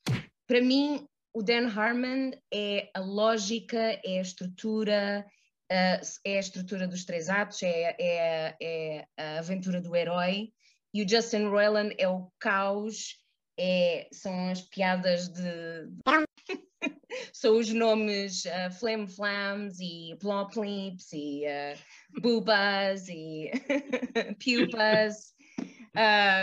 [0.47, 5.23] Para mim, o Dan Harmon é a lógica, é a estrutura,
[5.71, 10.51] uh, é a estrutura dos três atos, é, é- é a aventura do herói,
[10.91, 13.19] e o Justin Roiland é o caos,
[13.59, 15.89] é- são as piadas de.
[17.33, 23.51] são os nomes uh, Flam Flams e Ploplips e uh, Boobas e
[24.43, 25.33] Pupas.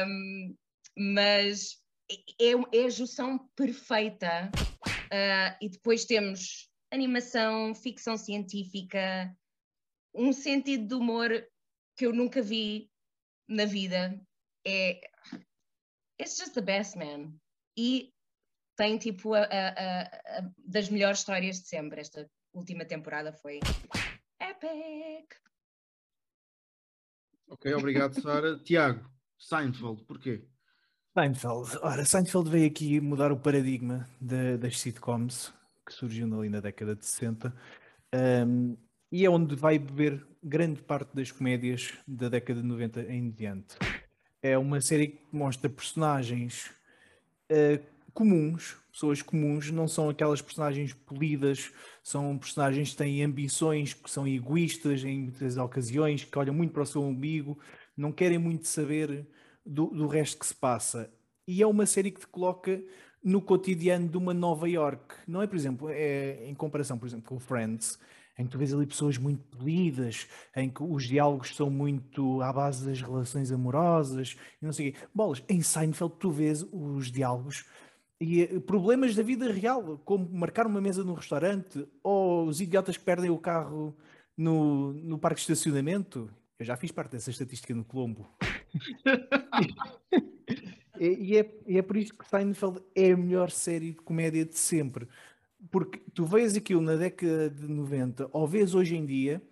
[0.06, 0.54] Um,
[0.96, 1.78] mas
[2.38, 4.50] é, é a junção perfeita.
[5.06, 9.34] Uh, e depois temos animação, ficção científica,
[10.14, 11.30] um sentido de humor
[11.96, 12.90] que eu nunca vi
[13.48, 14.20] na vida.
[14.66, 15.00] É,
[16.20, 17.34] it's just the best, man.
[17.76, 18.12] E
[18.76, 20.02] tem tipo a, a- a-
[20.38, 22.00] a- das melhores histórias de sempre.
[22.00, 23.60] Esta última temporada foi
[24.40, 25.34] epic.
[27.48, 28.58] Ok, obrigado, Sara.
[28.64, 30.44] Tiago, Seinfeld, porquê?
[31.16, 31.78] Seinfeld.
[31.82, 35.52] Ora, Seinfeld veio aqui mudar o paradigma da- das sitcoms
[35.86, 37.54] que surgiu ali na década de 60
[38.44, 38.76] um,
[39.12, 43.76] e é onde vai beber grande parte das comédias da década de 90 em diante.
[44.42, 46.70] É uma série que mostra personagens
[47.50, 51.70] uh, comuns, pessoas comuns, não são aquelas personagens polidas,
[52.02, 56.82] são personagens que têm ambições, que são egoístas em muitas ocasiões, que olham muito para
[56.82, 57.58] o seu umbigo,
[57.96, 59.26] não querem muito saber
[59.64, 61.12] do, do resto que se passa.
[61.46, 62.82] E é uma série que te coloca
[63.22, 65.14] no cotidiano de uma Nova York.
[65.26, 67.98] Não é, por exemplo, é, em comparação, por exemplo, com Friends,
[68.38, 72.52] em que tu vês ali pessoas muito polidas, em que os diálogos são muito à
[72.52, 74.98] base das relações amorosas, e não sei o quê.
[75.14, 77.64] Bolas, em Seinfeld tu vês os diálogos
[78.20, 82.96] e eh, problemas da vida real, como marcar uma mesa num restaurante, ou os idiotas
[82.96, 83.96] que perdem o carro
[84.36, 86.30] no, no parque de estacionamento.
[86.58, 88.28] Eu já fiz parte dessa estatística no Colombo.
[90.98, 94.44] E, e é, e é por isso que Seinfeld é a melhor série de comédia
[94.44, 95.08] de sempre.
[95.70, 99.42] Porque tu vês aquilo na década de 90 ou vês hoje em dia,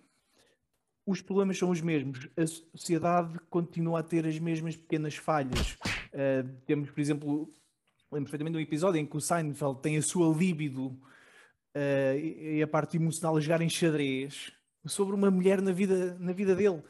[1.05, 2.27] os problemas são os mesmos.
[2.35, 5.77] A sociedade continua a ter as mesmas pequenas falhas.
[6.13, 7.49] Uh, temos, por exemplo,
[8.11, 12.57] lembro perfeitamente de um episódio em que o Seinfeld tem a sua líbido uh, e,
[12.57, 14.51] e a parte emocional a jogar em xadrez
[14.85, 16.81] sobre uma mulher na vida, na vida dele.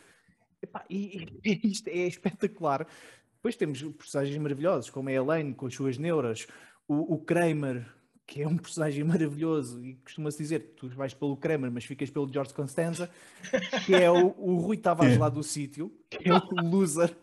[0.61, 2.88] Epá, e, e isto é espetacular.
[3.35, 6.47] Depois temos personagens maravilhosos, como a Elaine, com as suas neuras,
[6.88, 7.85] o, o Kramer,
[8.27, 12.09] que é um personagem maravilhoso, e costuma-se dizer que tu vais pelo Kramer, mas ficas
[12.09, 13.09] pelo George Constanza,
[13.85, 17.15] que é o, o Rui Tavares lá do sítio, que é o loser.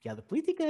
[0.00, 0.62] Piada política,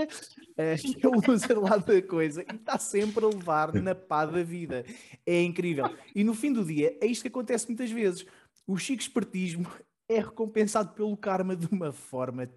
[0.56, 4.24] eh, que é o loser lá da coisa, e está sempre a levar na pá
[4.24, 4.84] da vida.
[5.26, 5.84] É incrível.
[6.14, 8.24] E no fim do dia, é isto que acontece muitas vezes.
[8.66, 9.66] O chico espertismo
[10.08, 12.50] é recompensado pelo karma de uma forma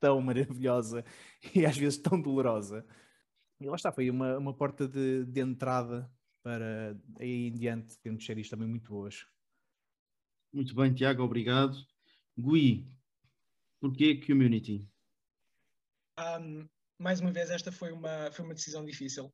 [0.00, 1.04] tão maravilhosa
[1.54, 2.86] e às vezes tão dolorosa.
[3.60, 6.08] E lá está, foi uma, uma porta de, de entrada
[6.44, 9.26] para aí em diante termos séries também muito boas.
[10.52, 11.74] Muito bem, Tiago, obrigado.
[12.38, 12.86] Gui,
[13.80, 14.86] porquê Community?
[16.20, 19.32] Um, mais uma vez, esta foi uma, foi uma decisão difícil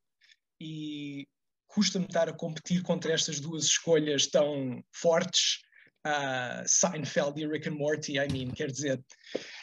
[0.60, 1.26] e
[1.66, 5.60] custa-me estar a competir contra estas duas escolhas tão fortes,
[6.06, 9.04] uh, Seinfeld e Rick and Morty, I mean, quer dizer.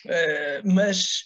[0.06, 1.24] Uh, mas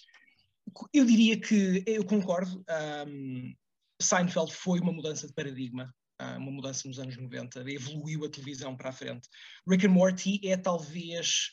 [0.93, 2.63] eu diria que eu concordo.
[3.07, 3.53] Um,
[4.01, 5.93] Seinfeld foi uma mudança de paradigma,
[6.37, 9.29] uma mudança nos anos 90, evoluiu a televisão para a frente.
[9.67, 11.51] Rick and Morty é talvez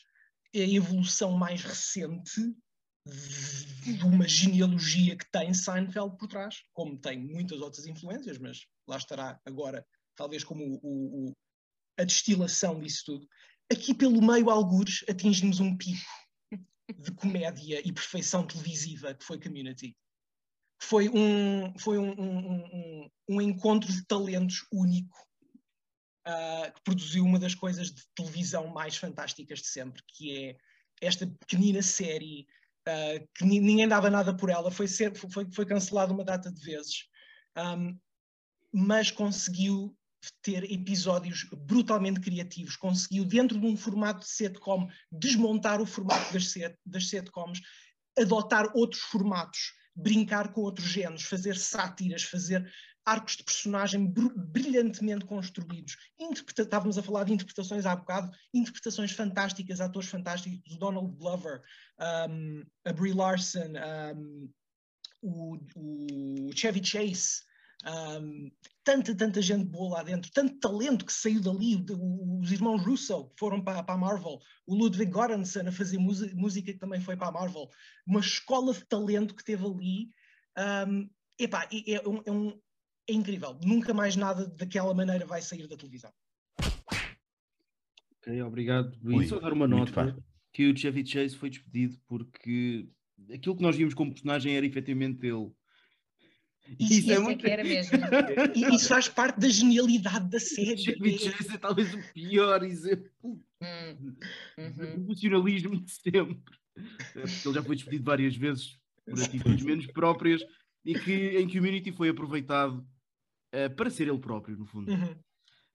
[0.55, 2.41] a evolução mais recente
[3.05, 8.97] de uma genealogia que tem Seinfeld por trás, como tem muitas outras influências, mas lá
[8.97, 11.37] estará agora, talvez como o, o,
[11.97, 13.27] a destilação disso tudo.
[13.71, 16.01] Aqui pelo meio, algures, atingimos um pico
[16.97, 19.95] de comédia e perfeição televisiva que foi Community.
[20.81, 25.17] Foi um, foi um, um, um, encontro de talentos único
[26.27, 30.57] uh, que produziu uma das coisas de televisão mais fantásticas de sempre, que é
[31.01, 32.47] esta pequenina série
[32.87, 37.07] uh, que ninguém dava nada por ela, foi, foi, foi cancelada uma data de vezes,
[38.71, 39.95] mas conseguiu
[40.41, 46.49] ter episódios brutalmente criativos, conseguiu, dentro de um formato de sitcom, desmontar o formato das,
[46.49, 47.61] set, das sitcoms,
[48.17, 52.69] adotar outros formatos, brincar com outros géneros, fazer sátiras, fazer
[53.05, 55.97] arcos de personagem brilhantemente construídos.
[56.19, 61.61] Interpreta estávamos a falar de interpretações há bocado, interpretações fantásticas, atores fantásticos, Donald Glover,
[62.29, 63.73] um, a Brie Larson,
[64.15, 64.49] um,
[65.21, 67.41] o, o, Chevy Chase,
[67.85, 68.51] um,
[68.83, 71.83] tanta, tanta gente boa lá dentro, tanto talento que saiu dali,
[72.41, 76.79] os irmãos Russo foram para, para a Marvel, o Ludwig Göransson a fazer música que
[76.79, 77.69] também foi para a Marvel,
[78.05, 80.09] uma escola de talento que teve ali.
[80.87, 82.61] Um, epá, é, é, um, é, um,
[83.07, 83.57] é incrível.
[83.63, 86.11] Nunca mais nada daquela maneira vai sair da televisão.
[88.17, 88.97] Ok, obrigado.
[89.03, 90.17] Ui, só dar uma nota
[90.51, 92.89] que o Chevy Chase foi despedido porque
[93.33, 95.51] aquilo que nós vimos como personagem era efetivamente ele.
[96.77, 97.43] Isso, isso, é, é muito...
[97.43, 97.97] que era mesmo.
[98.75, 100.77] isso faz parte da genialidade da série.
[100.77, 104.15] Chevy Chase é talvez o pior exemplo hum.
[104.57, 104.71] uhum.
[104.71, 106.59] de emocionalismo de sempre.
[107.15, 110.41] É porque ele já foi despedido várias vezes por atitudes menos próprias
[110.85, 112.85] e que em Community foi aproveitado
[113.53, 114.91] uh, para ser ele próprio, no fundo.
[114.91, 115.15] Uhum.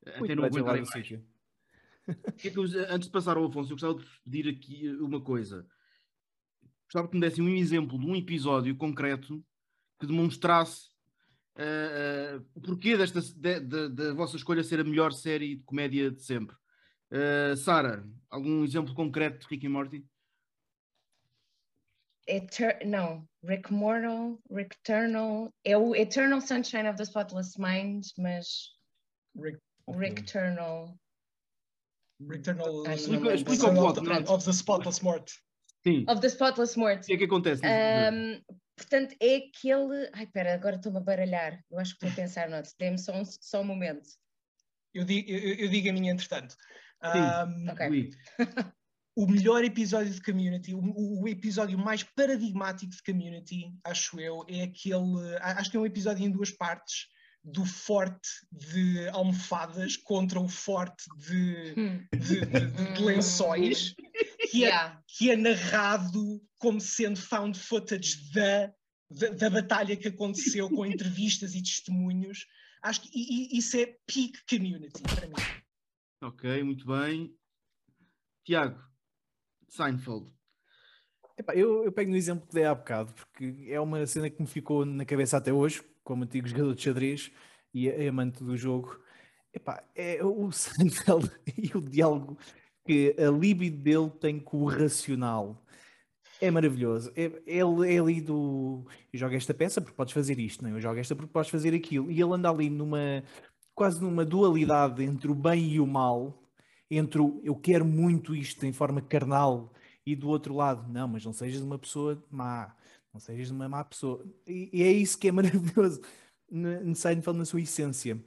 [0.06, 4.04] Até Muito não aguentar é que eu, antes de passar ao Afonso, eu gostava de
[4.24, 5.66] pedir aqui uma coisa.
[6.84, 9.42] Gostava que me dessem um exemplo de um episódio concreto
[9.98, 10.88] que demonstrasse
[11.58, 15.62] uh, uh, o porquê desta, da de, de, vossa escolha ser a melhor série de
[15.62, 16.56] comédia de sempre.
[17.10, 20.04] Uh, Sara, algum exemplo concreto de Rick e Morty?
[22.26, 28.70] Eter não, Rick Mortal, Rick Eternal, é o Eternal Sunshine of the Spotless Mind, mas
[29.36, 30.98] Rick, Rick Eternal.
[32.20, 35.30] Rick Eternal explica, explica o plot, of, of the Spotless Mort.
[35.86, 36.06] Sim.
[36.08, 37.02] Of the Spotless Mort.
[37.02, 37.62] O que é que acontece?
[37.62, 38.40] Um,
[38.76, 40.10] portanto, é aquele.
[40.12, 41.62] Ai, pera, agora estou-me a baralhar.
[41.70, 42.70] Eu acho que estou a pensar noutro.
[42.78, 44.08] Dê-me só um, só um momento.
[44.92, 46.56] Eu digo, eu, eu digo a minha, entretanto.
[47.02, 48.10] Um, ok.
[49.16, 54.62] o melhor episódio de Community, o, o, episódio mais paradigmático de Community, acho eu, é
[54.62, 55.36] aquele.
[55.40, 57.08] Acho que é um episódio em duas partes
[57.44, 61.74] do forte de almofadas contra o forte de,
[62.16, 63.94] de, de, de lençóis,
[64.50, 65.02] que é, yeah.
[65.06, 68.72] que é narrado como sendo found footage da,
[69.10, 72.46] da, da, batalha que aconteceu com entrevistas e testemunhos.
[72.82, 75.34] Acho que e, e isso é peak community para mim.
[76.22, 77.34] Ok, muito bem.
[78.44, 78.82] Tiago,
[79.68, 80.30] Seinfeld.
[81.36, 84.40] Epá, eu, eu pego no exemplo que dei há bocado, porque é uma cena que
[84.40, 87.32] me ficou na cabeça até hoje, como antigo jogador de xadrez
[87.72, 89.00] e amante do jogo.
[89.52, 92.38] Epá, é o Seinfeld e o diálogo
[92.84, 95.62] que a libido dele tem com o racional.
[96.40, 97.12] É maravilhoso.
[97.16, 98.84] É, ele é ali do.
[99.12, 100.72] Eu jogo esta peça porque podes fazer isto, não é?
[100.74, 102.10] eu jogo esta porque podes fazer aquilo.
[102.10, 103.22] E ele anda ali numa.
[103.74, 106.44] quase numa dualidade entre o bem e o mal
[106.90, 109.72] entre o eu quero muito isto em forma carnal
[110.06, 112.74] e do outro lado, não, mas não sejas uma pessoa má,
[113.12, 114.24] não sejas uma má pessoa.
[114.46, 116.00] E, e é isso que é maravilhoso
[116.50, 118.22] no Seinfeld na sua essência.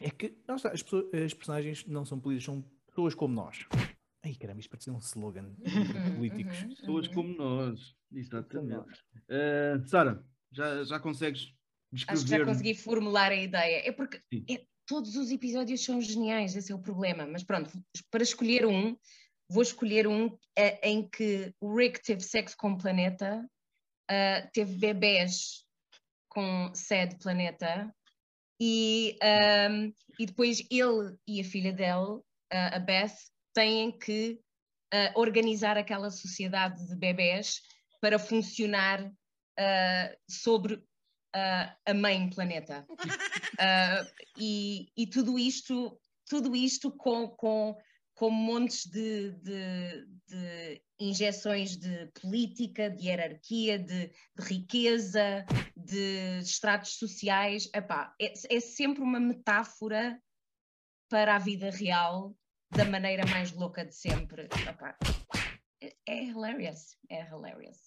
[0.00, 3.66] É que as, pessoas, as personagens não são políticas, são pessoas como nós.
[4.26, 6.62] Ai caramba, isto parece um slogan uhum, políticos.
[6.62, 7.14] Uhum, pessoas uhum.
[7.14, 9.00] como nós, exatamente.
[9.30, 11.52] Uh, Sara, já, já consegues
[11.92, 12.18] descrever...
[12.18, 13.88] Acho que já consegui formular a ideia.
[13.88, 17.24] É porque é, todos os episódios são geniais, esse é o problema.
[17.24, 17.70] Mas pronto,
[18.10, 18.96] para escolher um,
[19.48, 23.48] vou escolher um é, em que o Rick teve sexo com o planeta,
[24.10, 25.64] uh, teve bebés
[26.28, 27.94] com sede planeta,
[28.60, 29.16] e,
[29.70, 33.14] um, e depois ele e a filha dele, uh, a Beth,
[33.56, 34.38] têm que
[34.92, 37.62] uh, organizar aquela sociedade de bebés
[38.02, 39.10] para funcionar
[40.28, 42.86] sobre uh, a mãe planeta.
[42.90, 44.04] Uh,
[44.38, 45.98] e, e, tudo isto,
[46.28, 47.74] tudo isto com, com,
[48.14, 56.98] com montes de, de, de injeções de política, de hierarquia, de, de riqueza, de estratos
[56.98, 57.70] sociais.
[57.74, 60.20] Epá, é, é sempre uma metáfora
[61.08, 62.36] para a vida real
[62.70, 64.42] da maneira mais louca de sempre.
[64.68, 64.96] Epá,
[65.80, 67.78] é, é hilarious, é hilarious.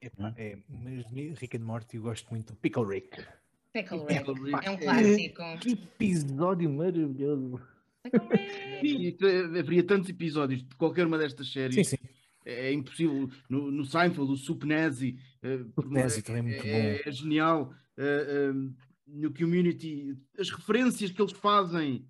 [0.00, 1.04] Epá, é, mas
[1.40, 3.24] Rick and Morty eu gosto muito do Pickle Rick.
[3.72, 5.42] Pickle Rick, é um clássico.
[5.60, 7.60] Que episódio maravilhoso.
[8.80, 11.74] Sim, isto é- haveria tantos episódios de qualquer uma destas séries.
[11.74, 12.08] Sim, sim.
[12.46, 13.28] É impossível.
[13.50, 15.18] No, no Seinfeld, o Supnesi.
[15.74, 17.74] Supnesi também é muito é, é genial.
[17.98, 18.52] eh, eh,
[19.06, 22.06] no Community, as referências que eles fazem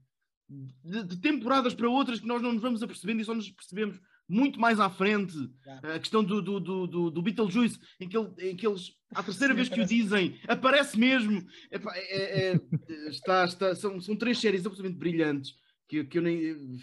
[0.49, 4.01] de, de temporadas para outras que nós não nos vamos apercebendo e só nos percebemos
[4.29, 5.37] muito mais à frente.
[5.65, 5.95] Yeah.
[5.95, 9.23] A questão do, do, do, do, do Beetlejuice, em que, ele, em que eles, à
[9.23, 9.95] terceira Sim, vez que o aparece.
[9.95, 11.47] dizem, aparece mesmo.
[11.71, 12.61] Epá, é- é-
[13.09, 15.55] está, está, são, são três séries absolutamente brilhantes
[15.89, 16.79] que, que eu nem,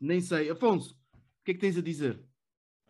[0.00, 0.50] nem sei.
[0.50, 2.20] Afonso, o que é que tens a dizer?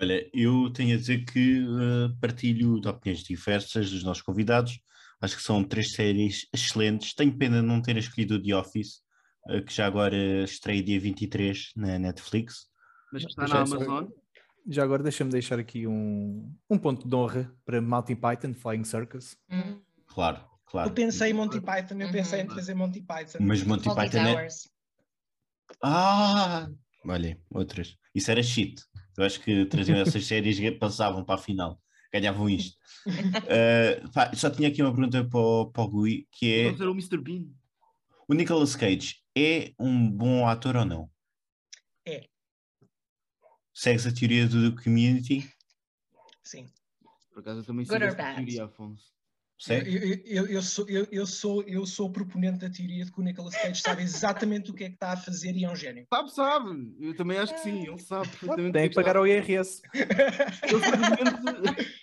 [0.01, 4.81] Olha, eu tenho a dizer que eh, partilho de opiniões diversas dos nossos convidados.
[5.21, 7.15] Acho que são três séries excelentes.
[7.15, 9.02] Tenho pena de não ter escolhido o The Office,
[9.67, 12.69] que já agora estreia dia 23 na Netflix.
[13.13, 13.77] Mas que está Já na sei.
[13.77, 14.09] Amazon.
[14.69, 19.37] Já agora deixa-me deixar aqui um, um ponto de honra para Monty Python, Flying Circus.
[19.51, 20.89] Hum, Claro, claro.
[20.91, 22.49] Eu pensei em Monty Python, eu pensei em Uhum.
[22.55, 23.39] trazer Monty Python.
[23.41, 24.33] Mas Monty Fawlty Python é...
[24.35, 24.69] Towers.
[25.83, 26.69] Ah!
[27.07, 27.97] Olha, outras.
[28.15, 28.81] Isso era shit.
[29.17, 31.81] Eu acho que traziam essas séries e passavam para a final.
[32.13, 32.77] Ganhavam isto.
[33.49, 36.65] Eh, pá, só tinha aqui uma pergunta para o, para o Gui, que é...
[36.71, 37.19] Vamos o Mr.
[37.21, 37.47] Bean.
[38.29, 41.11] O Nicolas Cage é um bom ator ou não?
[42.07, 42.27] É.
[43.75, 45.51] Segues a teoria do, community?
[46.45, 46.67] Sim.
[47.33, 49.13] Por acaso eu também sigo essa teoria, Afonso.
[49.69, 49.81] Eu,
[50.25, 53.55] eu, eu, sou, eu, eu, sou, eu sou proponente da teoria de que o Nicolas
[53.55, 56.05] Cage sabe exatamente o que é que está a fazer e é um gênio.
[56.13, 56.97] Sabe, sabe.
[56.99, 57.87] Eu também acho que sim.
[57.87, 58.73] Ele sabe perfeitamente.
[58.73, 59.83] Tem é que pagar ao IRS.
[59.95, 60.07] Ele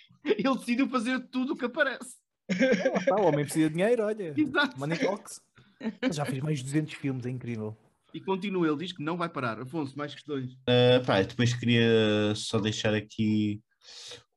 [0.24, 2.16] Ele decidiu fazer tudo o que aparece.
[2.50, 4.34] Lá está, o homem precisa de dinheiro, olha.
[4.36, 4.78] Exato.
[4.78, 5.40] Money talks.
[5.80, 7.76] Ele já fez mais de 200 filmes, é incrível.
[8.12, 9.60] E continua, ele diz que não vai parar.
[9.60, 10.52] Afonso, mais questões.
[10.68, 13.60] Uh, pá, depois queria só deixar aqui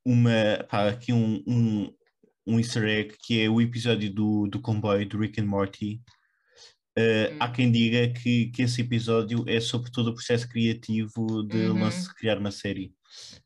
[0.05, 1.93] uma pá, aqui um, um,
[2.45, 6.01] um easter egg que é o episódio do, do comboio do Rick and Morty.
[6.97, 7.37] Uh, Hum.
[7.39, 11.79] Há quem diga que, que esse episódio é sobre todo o processo criativo de Uhum.
[11.81, 12.93] lance- criar uma série.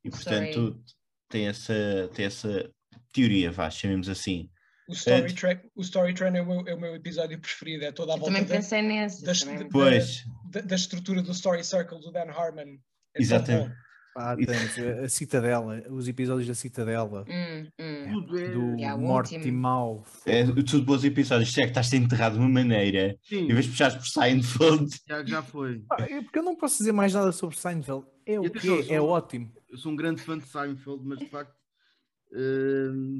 [0.04, 0.82] E portanto
[1.30, 2.70] tem essa, tem essa
[3.14, 4.50] teoria, vá, chamemos assim.
[4.90, 7.92] O Story, Track, o Story Train é o, meu, é o meu episódio preferido, é
[7.92, 9.24] toda a Eu volta também da, pensei nesse.
[9.24, 9.68] das- também.
[9.70, 12.78] Pois, da, da estrutura do Story Circle do Dan Harmon.
[13.16, 13.76] É Exatamente.
[14.14, 18.12] Pá, tens a, Citadela, os episódios da Citadela, Hum, hum.
[18.14, 18.48] Tudo é.
[18.50, 19.60] do Yeah, o Morte último.
[19.60, 20.06] Mau.
[20.26, 21.54] é tudo bons episódios.
[21.54, 24.90] Se é que estás enterrado de uma maneira, Sim, em vez de puxares por Seinfeld,
[25.08, 25.80] já, já foi.
[25.88, 28.06] Pá, é porque eu não posso dizer mais nada sobre Seinfeld.
[28.26, 29.52] É o que é, é ótimo.
[29.70, 31.54] Eu sou um grande fã de Seinfeld, mas de facto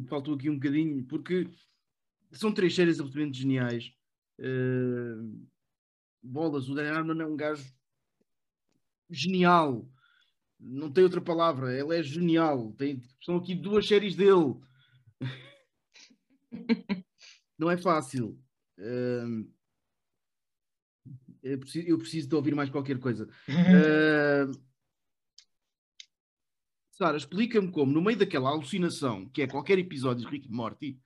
[0.08, 1.50] faltou aqui um bocadinho, porque
[2.32, 3.92] são três séries absolutamente geniais.
[4.40, 5.48] Hum,
[6.22, 7.66] bolas, o Dan Harmon é um gajo
[9.10, 9.90] genial.
[10.60, 12.74] Não tem outra palavra, ele é genial.
[12.74, 14.56] Tem, são aqui duas séries dele.
[17.58, 18.40] Não é fácil.
[18.78, 19.52] Hum,
[21.42, 23.28] eu, preciso, eu preciso de ouvir mais qualquer coisa.
[23.48, 24.67] Ah,
[26.98, 31.00] Sara, explica-me como, no meio daquela alucinação que é qualquer episódio de Rick e Morty,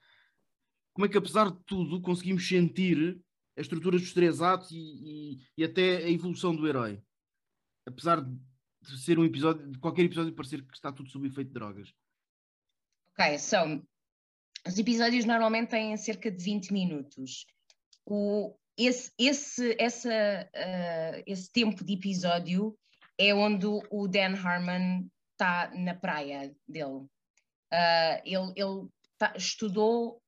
[0.94, 3.20] como é que apesar de tudo conseguimos sentir
[3.58, 7.04] a estrutura dos três atos e, e- e até a evolução do herói?
[7.86, 8.40] Apesar de
[9.04, 11.94] ser um episódio, de qualquer episódio parecer que está tudo sob efeito de drogas.
[13.14, 13.58] Ok, so,
[14.66, 17.46] os episódios normalmente têm cerca de 20 minutos.
[18.06, 20.10] O, esse, esse, essa,
[20.56, 22.78] ah, esse tempo de episódio
[23.18, 25.10] é onde o Dan Harmon
[25.42, 27.08] está na praia dele.
[27.74, 28.88] Ah, ele ele
[29.18, 30.22] tá- estudou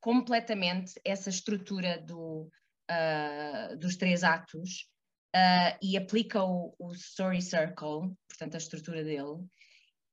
[0.00, 2.48] completamente essa estrutura do,
[2.88, 4.88] ah, dos três atos
[5.34, 9.44] ah, e aplica o, o Story Circle, portanto, a estrutura dele,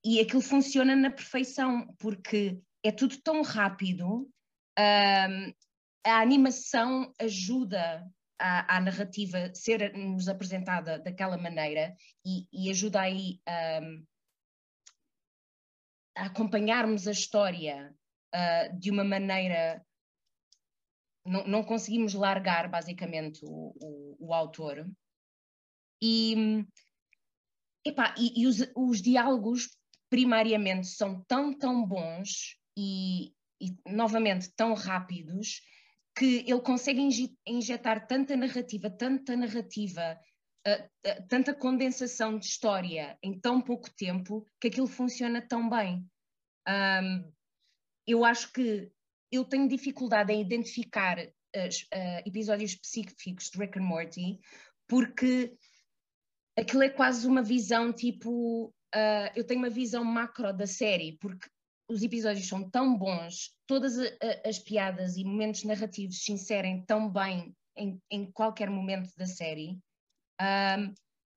[0.04, 4.30] e aquilo funciona na perfeição, porque é tudo tão rápido,
[4.78, 8.06] a animação ajuda
[8.40, 14.04] a, a narrativa ser-nos apresentada daquela maneira e, e ajuda aí ahm,
[16.16, 17.94] a acompanharmos a história
[18.34, 19.86] ah, de uma maneira.
[21.26, 24.86] Não, não conseguimos largar, basicamente, o, o, o autor.
[26.04, 26.66] E,
[27.86, 29.70] epá, e, e os, os diálogos
[30.10, 35.62] primariamente são tão, tão bons e, e, novamente tão rápidos
[36.16, 40.18] que ele consegue inje- injetar tanta narrativa, tanta narrativa,
[40.66, 46.10] ah, ah, tanta condensação de história em tão pouco tempo que aquilo funciona tão bem.
[46.66, 47.30] Ahm,
[48.08, 48.92] eu acho que
[49.32, 54.40] eu tenho dificuldade em identificar ah, episódios específicos de Rick and Morty
[54.88, 55.58] porque
[56.58, 58.74] aquilo é quase uma visão tipo.
[59.36, 61.50] eu tenho uma visão macro da série, porque
[61.88, 63.96] os episódios são tão bons, todas
[64.46, 69.80] as piadas e momentos narrativos se inserem tão bem em, em qualquer momento da série,
[70.42, 70.94] um,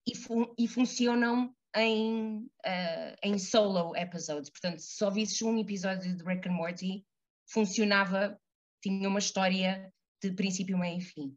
[0.06, 4.50] e, fun e, funcionam em, uh, em solo episodes.
[4.50, 7.04] Portanto, se só visses um episódio de Rick and Morty,
[7.46, 8.40] funcionava,
[8.82, 9.92] tinha uma história
[10.22, 11.36] de princípio, meio e fim.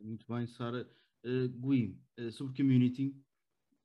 [0.00, 0.88] Muito bem, Sara.
[1.24, 3.14] Uh, Gui, uh, sobre Community,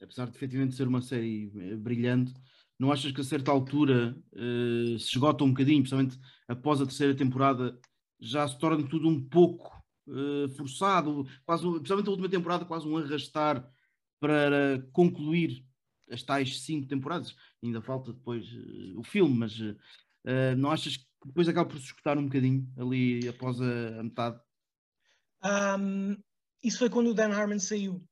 [0.02, 2.34] apesar de efetivamente ser uma série uh, brilhante,
[2.82, 7.14] não achas que a certa altura uh, se esgota um bocadinho, principalmente após a terceira
[7.16, 7.80] temporada,
[8.20, 9.72] já se torna tudo um pouco
[10.08, 13.72] uh, forçado, quase, principalmente a última temporada, quase um arrastar
[14.20, 15.64] para concluir
[16.10, 17.36] as tais cinco temporadas.
[17.64, 19.60] Ainda falta depois uh, o filme, mas
[20.58, 24.40] não achas que depois acaba por se escutar um bocadinho ali após a, a metade?
[25.44, 26.18] Um,
[26.64, 28.04] isso foi quando o Dan Harmon saiu.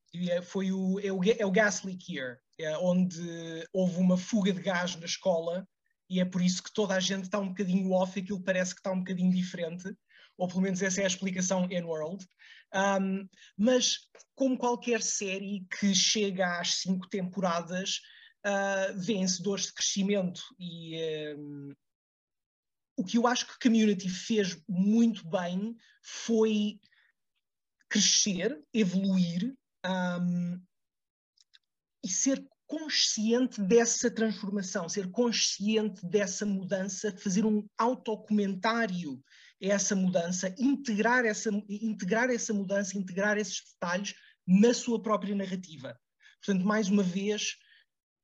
[0.44, 2.40] Foi o, é, o, é o gas leak year,
[2.82, 5.68] onde houve uma fuga de gás na escola
[6.10, 8.80] e é por isso que toda a gente está um bocadinho off, aquilo parece que
[8.80, 9.94] está um bocadinho diferente,
[10.38, 12.26] ou pelo menos essa é a explicação in world.
[12.74, 18.00] Um, mas como qualquer série que chega às cinco temporadas,
[18.46, 21.74] uh, vê-se dores de crescimento e um,
[22.98, 26.80] o que eu acho que Community fez muito bem foi
[27.88, 29.56] crescer, evoluir
[29.86, 30.62] um,
[32.04, 39.24] e ser consciente dessa transformação, ser consciente dessa mudança, fazer um autocomentário
[39.62, 44.14] a essa mudança, integrar essa, integrar essa mudança, integrar esses detalhes
[44.46, 46.00] na sua própria narrativa.
[46.44, 47.58] Portanto, mais uma vez,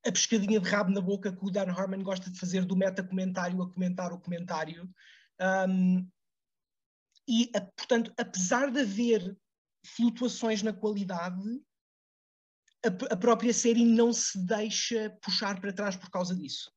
[0.06, 3.62] a pescadinha de rabo na boca que o Dan Harmon gosta de fazer do meta-comentário
[3.62, 4.88] a comentar o comentário.
[5.68, 6.08] Um,
[7.28, 9.36] e, portanto, apesar de haver
[9.84, 11.42] flutuações na qualidade,
[12.86, 16.72] a, a, própria série não se deixa puxar para trás por causa disso.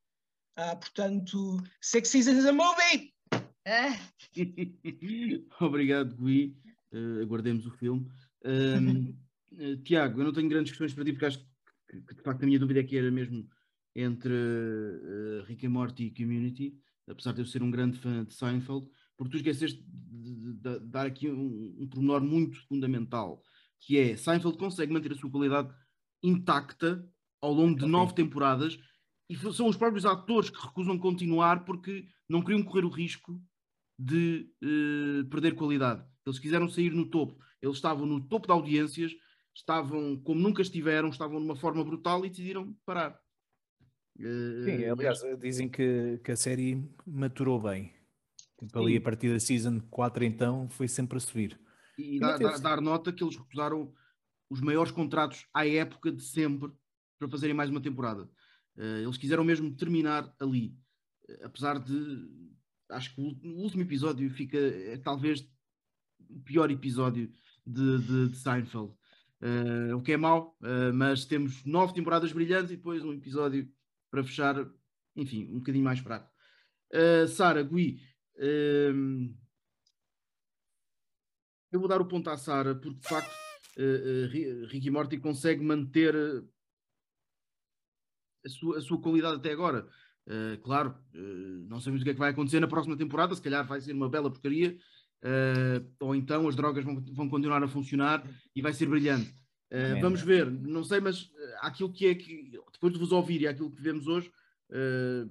[0.59, 3.15] Uh, portanto, Six Seasons a Movie!
[3.67, 3.99] Ah.
[5.65, 6.57] Obrigado, Gui.
[6.93, 8.07] Uh, aguardemos o filme.
[8.45, 9.15] Um,
[9.53, 12.43] uh, Tiago, eu não tenho grandes questões para ti, porque acho que, que de facto
[12.43, 13.49] a minha dúvida é que era mesmo
[13.95, 16.75] entre uh, Rick and Morty e Community,
[17.07, 20.79] apesar de eu ser um grande fã de Seinfeld, porque tu esqueceste de, de, de
[20.81, 23.43] dar aqui um, um pormenor muito fundamental,
[23.81, 25.75] que é Seinfeld consegue manter a sua qualidade
[26.23, 27.05] intacta
[27.41, 28.79] ao longo de nove temporadas
[29.29, 33.41] e são os próprios atores que recusam continuar porque não queriam correr o risco
[33.99, 36.05] de uh, perder qualidade.
[36.27, 37.39] Eles quiseram sair no topo.
[37.61, 39.13] Eles estavam no topo de audiências,
[39.55, 43.19] estavam como nunca estiveram, estavam de uma forma brutal e decidiram parar.
[44.19, 47.93] Uh, Sim, aliás, dizem que, que a série maturou bem.
[48.59, 51.61] Tipo, ali a partir da season 4 então foi sempre a subir.
[51.97, 53.93] E, e dá, dá, dar nota que eles recusaram
[54.51, 56.73] os maiores contratos à época de sempre
[57.19, 58.25] para fazerem mais uma temporada.
[58.77, 60.77] Uh, eles quiseram mesmo terminar ali.
[61.29, 62.49] Uh, apesar de.
[62.91, 64.57] Acho que o, último episódio fica.
[64.57, 65.47] É, talvez
[66.31, 67.33] o pior episódio
[67.67, 68.93] de, de, de Seinfeld.
[69.41, 70.59] Uh, o que é mau,
[70.93, 73.71] mas temos nove temporadas brilhantes e depois um episódio
[74.11, 74.69] para fechar,
[75.15, 76.29] enfim, um bocadinho mais fraco.
[77.29, 78.03] Sara, Gui,
[81.71, 83.31] eu vou dar o ponto à Sara, porque de facto
[83.79, 86.15] uh, Ricky Morty consegue manter
[88.45, 89.87] a sua, a sua qualidade até agora.
[90.27, 93.41] Uh, claro, uh, não sabemos o que é que vai acontecer na próxima temporada, se
[93.41, 94.77] calhar vai ser uma bela porcaria,
[95.25, 98.23] uh, ou então as drogas vão, vão continuar a funcionar
[98.55, 99.35] e vai ser brilhante.
[100.01, 103.71] vamos ver, não sei, mas aquilo que é que, depois de vos ouvir e aquilo
[103.71, 104.31] que vemos hoje,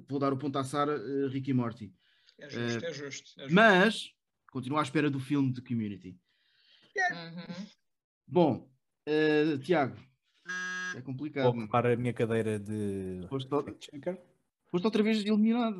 [0.07, 0.95] vou dar o ponto à Sara,
[1.27, 1.93] Ricky Morty.
[2.39, 3.55] É justo, é justo, é justo.
[3.55, 4.11] Mas
[4.51, 6.19] continuo à espera do filme de Community.
[7.11, 7.67] Uhum.
[8.27, 8.69] Bom,
[9.63, 9.95] Tiago,
[10.95, 11.51] é complicado.
[11.51, 13.49] Vou ocupar a minha cadeira de Foste,
[14.69, 15.77] Foste outra vez eliminado.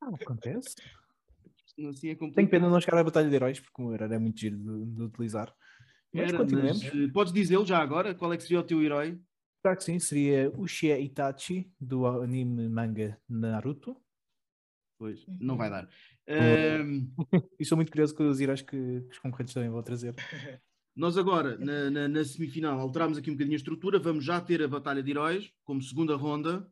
[0.00, 0.76] Ah, acontece.
[1.88, 4.40] Assim é Tenho pena de não chegar à Batalha de Heróis, porque o era muito
[4.40, 5.54] giro de, de utilizar.
[6.12, 6.82] Mas era, continuemos.
[6.82, 8.14] Mas, eh, podes dizê-lo já agora?
[8.14, 9.20] Qual é que seria o teu herói?
[9.62, 13.96] Claro que sim, seria Uchiha Itachi, do anime manga Naruto.
[14.98, 15.88] Pois, não vai dar.
[16.28, 17.10] Um...
[17.58, 20.14] e sou muito curioso com os heróis que, que os concorrentes também vão trazer.
[20.94, 24.00] Nós agora, na, na, na, semifinal, alteramos aqui um bocadinho a estrutura.
[24.00, 26.68] Vamos já ter a Batalha de Heróis como segunda ronda.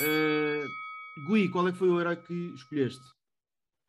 [0.00, 3.04] Uh, Gui, qual é que foi o herói que escolheste?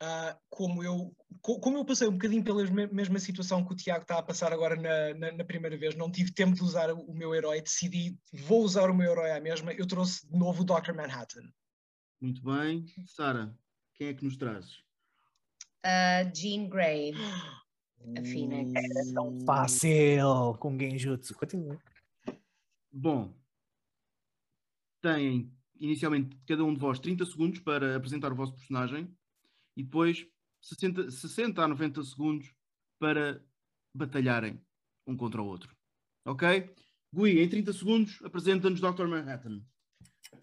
[0.03, 4.19] Uh, como, eu, como eu passei um bocadinho pela mesma situação que o Tiago está
[4.19, 7.33] a passar agora na, na, na, primeira vez, não tive tempo de usar o meu
[7.33, 10.93] herói, decidi, vou usar o meu herói à mesma, eu trouxe de novo o Dr.
[10.93, 11.49] Manhattan.
[12.21, 12.85] Muito bem.
[13.07, 13.57] Sara,
[13.93, 14.83] quem é que nos trazes?
[15.85, 17.13] Uh, Jean Grey.
[18.17, 18.71] a Phoenix.
[18.75, 21.35] É tão fácil com Genjutsu.
[21.35, 21.81] Continua.
[22.91, 23.33] Bom,
[25.01, 29.13] têm inicialmente cada um de vós 30 segundos para apresentar o vosso personagem
[29.75, 30.25] e depois
[30.61, 32.53] 60, 60 a 90 segundos
[32.99, 33.43] para
[33.93, 34.61] batalharem
[35.05, 35.75] um contra o outro.
[36.25, 36.73] Ok?
[37.13, 39.07] Gui, em 30 segundos, apresenta-nos Dr.
[39.07, 39.61] Manhattan.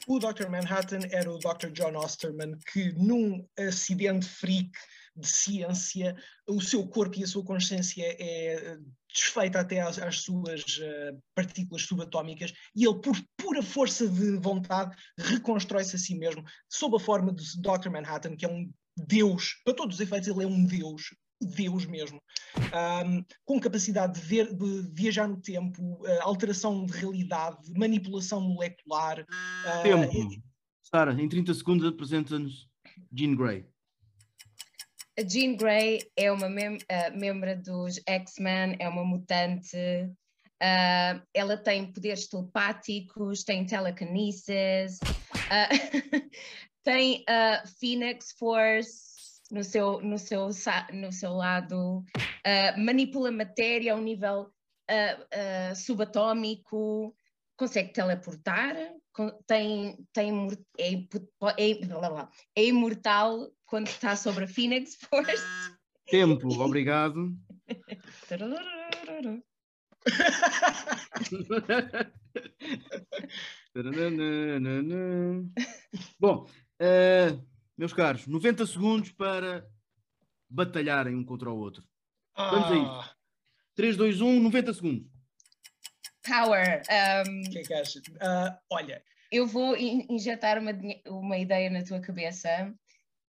[0.06, 0.48] O Dr.
[0.48, 1.70] Manhattan era o Dr.
[1.72, 4.70] John Osterman que, num acidente freak
[5.16, 6.16] de ciência,
[6.48, 8.78] o seu corpo e a sua consciência é
[9.12, 14.96] desfeita até às, às suas uh, partículas subatómicas e ele, por pura força de vontade,
[15.18, 17.90] reconstrói-se a si mesmo sob a forma de Dr.
[17.90, 22.20] Manhattan, que é um deus, para todos os efeitos, ele é um deus, Deus mesmo,
[22.56, 29.20] um, com capacidade de, ver, de, viajar no tempo, uh, alteração de realidade, manipulação molecular.
[29.20, 30.32] Uh, tempo.
[30.34, 30.42] E...
[30.82, 32.68] Sara, em 30 segundos apresenta-nos
[33.12, 33.64] Jean Grey.
[35.18, 39.76] A Jean Grey é uma mem uh, membro dos X-Men, é uma mutante.
[39.76, 46.30] Uh, ela tem poderes telepáticos, tem telekinesis, uh,
[46.84, 49.09] tem a Phoenix Force,
[49.50, 50.50] no seu, no seu,
[50.92, 54.52] no seu lado, uh, manipula matéria a um nível
[54.90, 57.14] uh, uh, subatómico,
[57.56, 58.74] consegue teleportar,
[59.46, 60.48] tem, tem,
[60.78, 61.78] é, é,
[62.56, 65.42] é imortal quando está sobre a Phoenix Force.
[66.06, 67.32] Tempo, obrigado.
[76.18, 76.46] Bom,
[76.80, 77.46] uh,
[77.80, 79.66] meus caros, 90 segundos para
[80.50, 81.82] batalharem um contra o outro.
[82.36, 82.72] Vamos ah.
[82.72, 83.16] a isso.
[83.74, 85.10] 3, 2, 1, 90 segundos.
[86.22, 86.82] Power.
[87.26, 88.02] Um, o que é que achas?
[88.06, 89.02] Uh, olha.
[89.32, 90.72] Eu vou injetar uma,
[91.06, 92.70] uma ideia na tua cabeça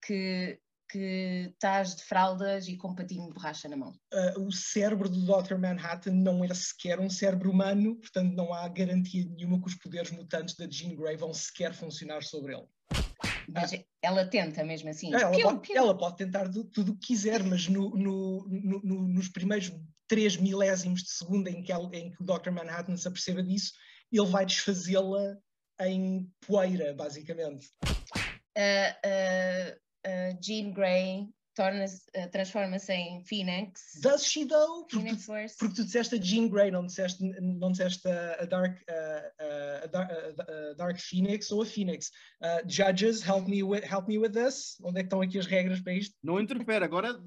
[0.05, 3.99] que que estás de fraldas e com patinho de borracha na mão.
[4.12, 5.57] Uh, o cérebro do Dr.
[5.57, 10.11] Manhattan não era sequer um cérebro humano, portanto não há garantia nenhuma que os poderes
[10.12, 12.68] mutantes da Jean Grey vão sequer funcionar sobre ele.
[13.49, 13.78] Mas ah.
[14.03, 15.12] ela tenta mesmo assim.
[15.12, 19.28] Ela, piu, pode, ela pode, tentar tudo o que quiser, mas no, no, no, nos
[19.28, 19.72] primeiros
[20.09, 22.51] três milésimos de segundo em que, ela, em que o Dr.
[22.51, 23.72] Manhattan se aperceba disso,
[24.12, 25.38] ele vai desfazê-la
[25.80, 27.68] em poeira, basicamente.
[28.57, 29.76] Uh, uh,
[30.07, 31.28] uh, Jean Grey
[31.62, 33.98] uh, transforma-se em Phoenix.
[34.00, 34.86] Does she though?
[34.90, 35.26] Porque tu,
[35.59, 40.70] porque tu disseste a Jean Grey, não disseste, não disseste a, a Dark, uh, a,
[40.70, 42.11] a, Dark Phoenix ou a Phoenix.
[42.42, 44.76] Uh, judges, help me, with, help me with this.
[44.82, 46.14] Onde é que estão aqui as regras para isto?
[46.22, 47.20] Não interfere, agora.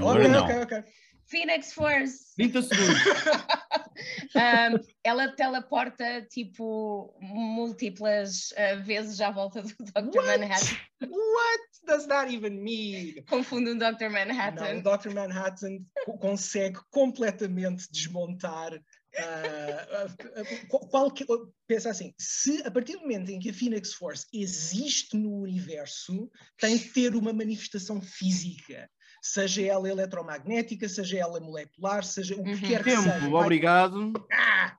[0.00, 0.84] Ok, ok, ok.
[1.26, 2.34] Phoenix Force.
[2.36, 2.98] 30 segundos.
[4.34, 10.16] um, ela teleporta tipo múltiplas uh, vezes à volta do Dr.
[10.16, 10.38] What?
[10.38, 10.76] Manhattan.
[11.02, 13.22] What does that even mean?
[13.28, 14.10] Confundo um Dr.
[14.10, 14.74] Manhattan.
[14.74, 15.10] Não, o Dr.
[15.10, 15.78] Manhattan
[16.20, 18.80] consegue completamente desmontar
[19.16, 20.06] Uh,
[20.42, 21.24] uh, qual que,
[21.68, 26.28] pensa assim, se a partir do momento em que a Phoenix Force existe no universo,
[26.58, 28.90] tem que ter uma manifestação física
[29.24, 32.60] seja ela eletromagnética, seja ela molecular, seja o que uhum.
[32.60, 33.34] quer Tempo, que seja.
[33.34, 34.12] obrigado.
[34.30, 34.76] Ah!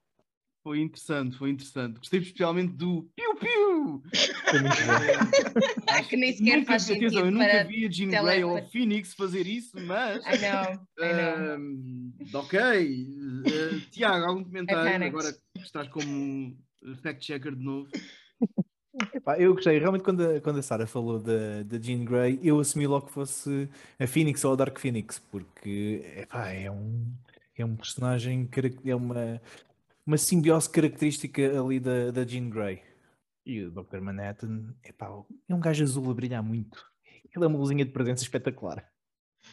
[0.63, 1.97] Foi interessante, foi interessante.
[1.97, 4.03] Gostei especialmente do piu-piu!
[6.09, 8.61] que nem sequer nunca, faz sentido atenção, eu nunca vi a Jean Grey ou a
[8.63, 10.23] Phoenix fazer isso, mas...
[10.25, 11.59] I know, I know.
[11.59, 12.59] Uh, ok.
[12.59, 15.07] Uh, Tiago, algum comentário?
[15.07, 16.55] Agora que estás como
[17.01, 17.89] fact-checker de novo.
[19.13, 22.59] Epá, eu gostei, realmente quando a, quando a Sarah falou da, da Jean Grey, eu
[22.59, 23.69] assumi logo que fosse
[23.99, 27.13] a Phoenix ou a Dark Phoenix, porque epá, é, um,
[27.57, 28.49] é um personagem,
[28.85, 29.41] é uma,
[30.05, 32.81] uma simbiose característica ali da, da Jean Grey.
[33.45, 33.99] E o Dr.
[33.99, 35.07] Manhattan epá,
[35.47, 36.83] é um gajo azul a brilhar muito.
[37.35, 38.89] Ele é uma luzinha de presença espetacular.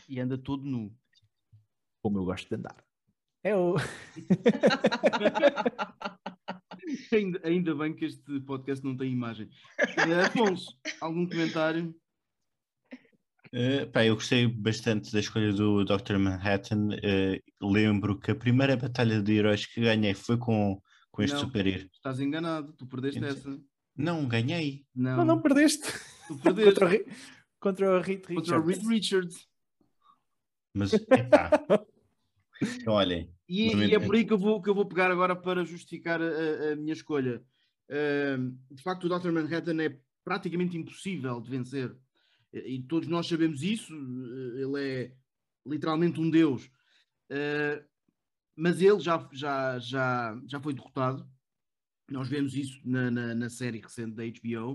[0.09, 0.95] E anda todo nu.
[2.01, 2.76] Como eu gosto de andar.
[3.43, 3.74] É o.
[7.12, 9.49] ainda, ainda bem que este podcast não tem imagem.
[9.80, 11.95] Uh, Afonso, algum comentário?
[13.55, 16.16] Uh, pá, eu gostei bastante da escolha do Dr.
[16.18, 16.88] Manhattan.
[16.88, 20.80] Uh, lembro que a primeira batalha de heróis que ganhei foi com,
[21.11, 21.88] com este super-herói.
[21.93, 23.61] Estás enganado, tu perdeste então, essa.
[23.95, 24.86] Não, ganhei.
[24.95, 25.86] Não, não, não perdeste.
[26.28, 26.80] Tu perdeste.
[26.80, 27.05] contra, o,
[27.61, 28.34] contra o Reed Richards.
[28.34, 29.47] Contra o Reed Richards.
[30.74, 31.51] Mas, epá.
[32.62, 35.34] então, olhem, e, e, é por aí que eu vou, que eu vou pegar agora
[35.36, 37.43] para justificar a, a minha escolha.
[37.88, 39.30] Uh, de facto, o Dr.
[39.30, 41.95] Manhattan é praticamente impossível de vencer.
[42.53, 43.95] E todos nós sabemos isso.
[44.57, 45.12] Ele é
[45.66, 46.66] literalmente um deus.
[47.30, 47.84] Uh,
[48.55, 51.26] mas ele já, já, já, já foi derrotado.
[52.11, 54.74] Nós vemos isso na, na, na série recente da HBO.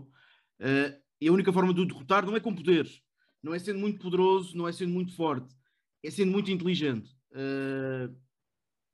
[0.60, 3.02] Uh, ah, e a única forma de o derrotar não é com poderes.
[3.42, 5.56] Não é sendo muito poderoso, não é sendo muito forte.
[6.04, 7.10] É sendo muito inteligente.
[7.32, 8.16] Uh,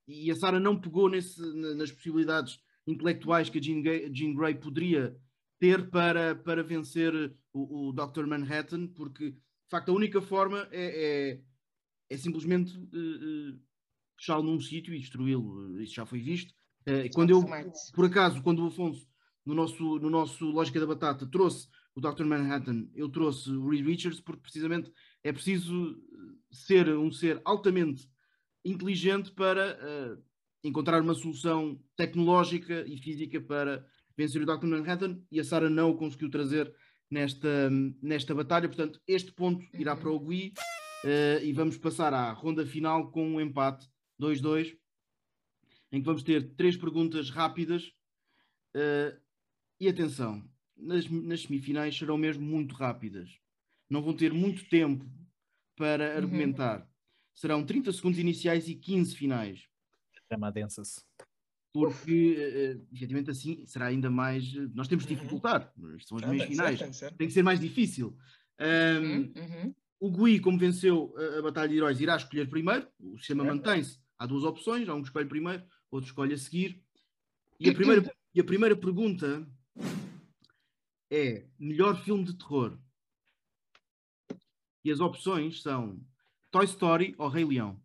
[0.07, 1.41] e a Sara não pegou nesse,
[1.75, 5.15] nas possibilidades intelectuais que a Jean, Gay, Jean Grey poderia
[5.59, 7.13] ter para, para vencer
[7.53, 8.25] o, o Dr.
[8.25, 11.41] Manhattan, porque de facto a única forma é, é,
[12.09, 13.59] é simplesmente uh,
[14.19, 15.81] fechá-lo num sítio e destruí-lo.
[15.81, 16.53] Isso já foi visto.
[16.81, 17.41] Uh, quando eu,
[17.93, 19.07] por acaso, quando o Afonso,
[19.45, 22.25] no nosso, no nosso Lógica da Batata, trouxe o Dr.
[22.25, 24.91] Manhattan, eu trouxe o Reed Richards porque precisamente
[25.23, 25.97] é preciso
[26.51, 28.09] ser um ser altamente
[28.63, 30.23] inteligente para uh,
[30.63, 33.85] encontrar uma solução tecnológica e física para
[34.15, 34.65] vencer o Dr.
[34.65, 36.73] Manhattan e a Sarah não o conseguiu trazer
[37.09, 37.69] nesta,
[38.01, 38.67] nesta batalha.
[38.67, 40.53] Portanto, este ponto irá para o Gui
[41.03, 43.87] uh, e vamos passar à ronda final com um empate
[44.19, 44.77] 2-2,
[45.91, 47.91] em que vamos ter três perguntas rápidas.
[48.75, 49.21] Uh,
[49.79, 50.43] e atenção,
[50.77, 53.29] nas, nas semifinais serão mesmo muito rápidas.
[53.89, 55.05] Não vão ter muito tempo
[55.75, 56.92] para uhum.
[57.33, 59.67] Serão 30 segundos iniciais e 15 finais.
[60.31, 61.05] Chama densas.
[61.73, 64.53] Porque, uh, efetivamente, assim será ainda mais.
[64.75, 65.19] Nós temos de uhum.
[65.19, 65.73] dificultar.
[65.77, 65.99] Uhum.
[65.99, 66.79] São as meias finais.
[66.79, 67.17] Certo, certo.
[67.17, 68.15] Tem que ser mais difícil.
[68.59, 69.75] Um, uhum.
[69.99, 72.87] O Gui, como venceu a, a, Batalha de Heróis, irá escolher primeiro.
[72.99, 73.99] O sistema mantém-se.
[74.19, 74.87] Há duas opções.
[74.87, 76.83] Há um que escolhe primeiro, outro escolhe a seguir.
[77.59, 79.47] E a primeira, e a primeira pergunta
[81.11, 82.77] é melhor filme de terror.
[84.83, 85.99] E as opções são
[86.53, 87.81] Toy Story ou Rei Leão.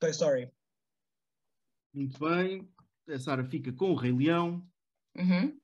[0.00, 0.50] Toy Story.
[1.94, 2.68] Muito bem.
[3.08, 4.68] A Sara fica com o Rei Leão.
[5.16, 5.56] Uhum.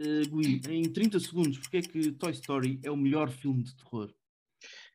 [0.00, 3.76] Uh, Gui, em 30 segundos, porque é que Toy Story é o melhor filme de
[3.76, 4.10] terror?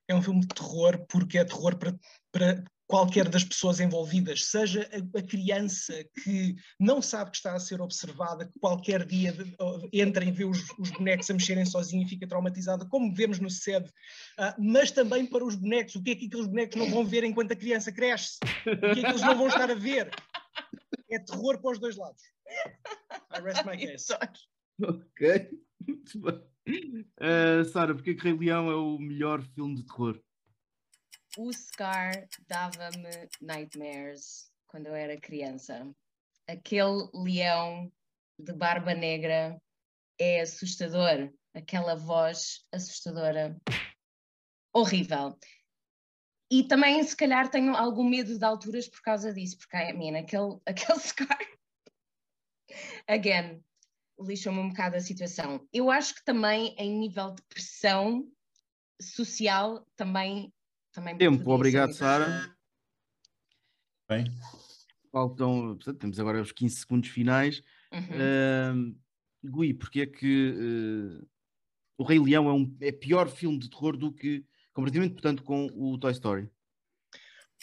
[0.07, 1.95] É um filme de terror porque é terror para,
[2.31, 7.59] para qualquer das pessoas envolvidas, seja a, a, criança que não sabe que está a
[7.59, 9.55] ser observada, que qualquer dia de,
[9.91, 13.49] entra e vê os, os, bonecos a mexerem sozinho e fica traumatizada, como vemos no
[13.49, 17.05] SED, uh, mas também para os bonecos, o que é que aqueles bonecos não vão
[17.05, 18.37] ver enquanto a criança cresce?
[18.65, 20.11] O que é que eles não vão estar a ver?
[21.09, 22.21] É terror para os dois lados.
[23.31, 24.13] I rest my case.
[24.81, 25.49] Ok,
[25.87, 26.53] muito bem.
[27.19, 30.19] Uh, Sara, porque é que Rei Leão é o melhor filme de terror?
[31.37, 35.89] O Scar dava-me nightmares quando eu era criança.
[36.47, 37.91] Aquele leão
[38.37, 39.61] de barba negra
[40.19, 43.59] é assustador, aquela voz assustadora,
[44.73, 45.37] horrível.
[46.51, 50.19] E também, se calhar, tenho algum medo de alturas por causa disso, porque, I mean,
[50.19, 51.39] aquele, aquele Scar,
[53.07, 53.63] again,
[54.19, 55.67] lixou-me um bocado a situação.
[55.73, 58.29] Eu acho que também, em nível de pressão
[59.01, 60.53] social, também
[60.93, 62.55] também Tempo, obrigado, Sara.
[64.07, 64.31] Bem.
[65.11, 67.61] Faltam, portanto, temos agora os 15 segundos finais.
[67.91, 68.93] Uhum.
[68.93, 68.95] Uh,
[69.43, 71.27] Gui, porque é que uh,
[71.97, 75.65] o Rei Leão é, um, é pior filme de terror do que, comparativamente, portanto, com
[75.75, 76.49] o Toy Story?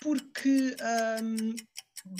[0.02, 0.74] Porque
[1.22, 1.54] um,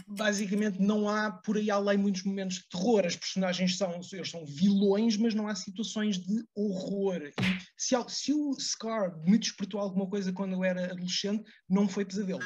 [0.07, 3.07] basicamente não há por aí além muitos momentos de terror.
[3.07, 7.23] As personagens são, eles são vilões, mas não há situações de horror.
[7.23, 7.33] E
[7.77, 12.41] se, se o Scar me despertou alguma coisa quando eu era adolescente, não foi pesadelo.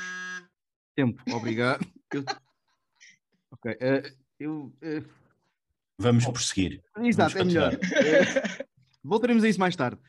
[0.94, 1.84] Tempo, obrigado.
[2.12, 2.24] eu...
[3.50, 4.72] Ok, uh, eu.
[4.82, 5.24] Uh...
[5.98, 6.82] Vamos prosseguir.
[6.98, 7.74] Exato, Vamos é melhor.
[7.74, 8.64] uh,
[9.02, 10.00] voltaremos a isso mais tarde.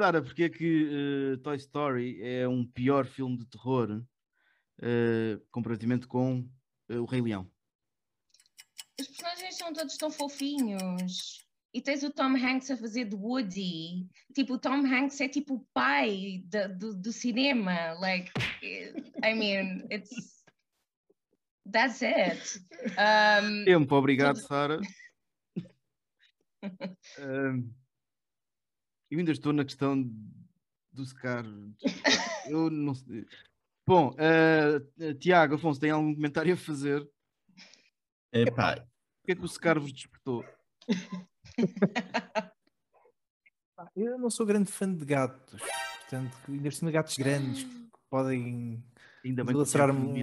[0.00, 4.02] Sara, porque é que Toy Story é um pior filme de terror
[4.78, 6.40] uh, comparativamente com
[6.90, 7.46] uh, o Rei Leão.
[8.98, 11.46] Os personagens são todos tão fofinhos.
[11.74, 14.08] E tens o Tom Hanks a fazer de Woody.
[14.34, 17.92] Tipo, o Tom Hanks é tipo o pai de, do, do cinema.
[18.00, 18.32] Like,
[19.22, 20.42] I mean, it's.
[21.70, 22.58] That's it.
[22.96, 24.48] Um, Tempo, obrigado, tudo...
[24.48, 24.80] Sara.
[27.20, 27.70] um,
[29.10, 30.08] eu ainda estou na questão
[30.92, 31.44] do Scar.
[32.46, 33.26] Eu não sei.
[33.86, 37.08] Bom, uh, Tiago, Afonso, tem algum comentário a fazer?
[38.32, 38.74] Epá.
[38.74, 40.44] O que é que o Secar vos despertou?
[43.96, 45.60] Eu não sou grande fã de gatos,
[46.00, 48.84] portanto, ainda cima gatos grandes que podem
[49.24, 50.22] ainda bem dilacerar-me.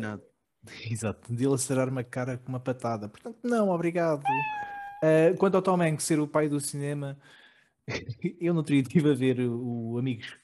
[0.90, 3.10] Exato, dilacerar-me a cara com uma patada.
[3.10, 4.22] Portanto, não, obrigado.
[5.04, 7.18] Uh, quanto ao Tom Hanks ser o pai do cinema,
[8.40, 10.38] eu não teria tive a ver o, Amigos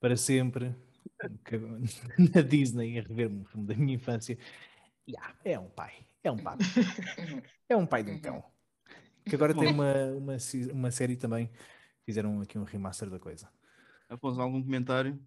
[0.00, 0.74] para sempre
[2.34, 4.38] na Disney a rever um filme da minha infância.
[5.08, 6.58] Yeah, é um pai, é um pai.
[7.68, 8.44] É um pai de um cão.
[9.24, 10.36] Que agora tem uma, uma,
[10.72, 11.50] uma série também.
[12.04, 13.48] Fizeram aqui um remaster da coisa.
[14.08, 15.18] Após algum comentário?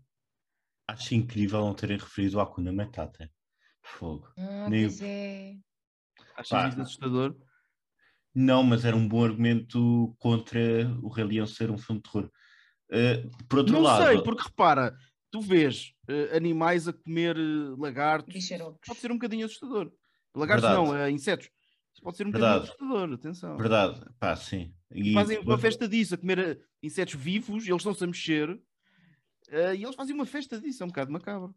[0.88, 3.32] Acho incrível não terem referido a Akuna Matata.
[3.82, 4.32] Fogo.
[4.38, 4.84] Ah, Nem...
[4.84, 5.58] pois é.
[6.36, 7.36] Achas isso assustador?
[8.34, 10.60] Não, mas era um bom argumento contra
[11.02, 12.32] o Rei Leão ser um filme de terror.
[12.90, 14.00] Uh, por outro não lado.
[14.04, 14.96] Não sei, porque repara,
[15.32, 18.34] tu vês uh, animais a comer uh, lagartos,
[18.86, 19.92] pode ser um bocadinho assustador.
[20.36, 20.88] Lagartos Verdade.
[20.88, 21.50] não, uh, insetos.
[21.94, 22.68] Isto pode ser um Verdade.
[22.68, 23.58] bocadinho assustador, atenção.
[23.58, 24.74] Verdade, pá, sim.
[24.92, 28.50] E fazem uma festa disso, a comer insetos vivos, eles estão-se a mexer,
[29.52, 31.56] e eles fazem uma festa disso, é um bocado macabro.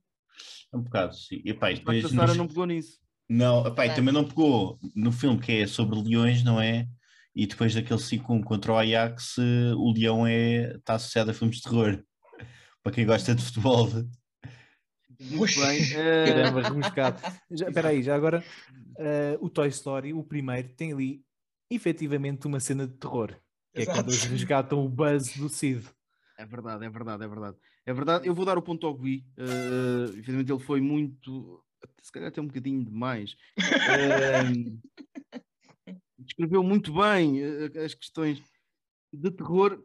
[0.73, 1.43] Um bocado, sim.
[1.45, 2.99] E, pá, e depois, Sara nos- não pegou nisso.
[3.31, 6.89] Não, e também não pegou no filme que é sobre leões, não é?
[7.33, 11.59] E depois daquele 5-1 contra o Ajax, eh, o leão é, está associado a filmes
[11.59, 12.03] de terror.
[12.83, 13.89] Para quem gosta de futebol.
[15.21, 15.81] Muito bem.
[15.95, 17.21] eh, Caramba, rebuscado.
[17.49, 18.43] Espera aí, já agora,
[18.99, 21.23] eh, o Toy Story, o primeiro, tem ali
[21.71, 23.37] efetivamente uma cena de terror.
[23.73, 23.99] Que é Exato.
[23.99, 25.87] quando eles resgatam o Buzz do Cid.
[26.37, 27.57] É verdade, é verdade, é verdade.
[27.87, 29.25] É verdade, eu vou dar o ponto ao Gui.
[29.39, 31.63] Uh, ele foi muito,
[32.03, 33.37] se calhar até um bocadinho demais.
[33.59, 34.81] Um,
[36.19, 38.43] descreveu muito bem uh, as questões
[39.13, 39.83] de terror,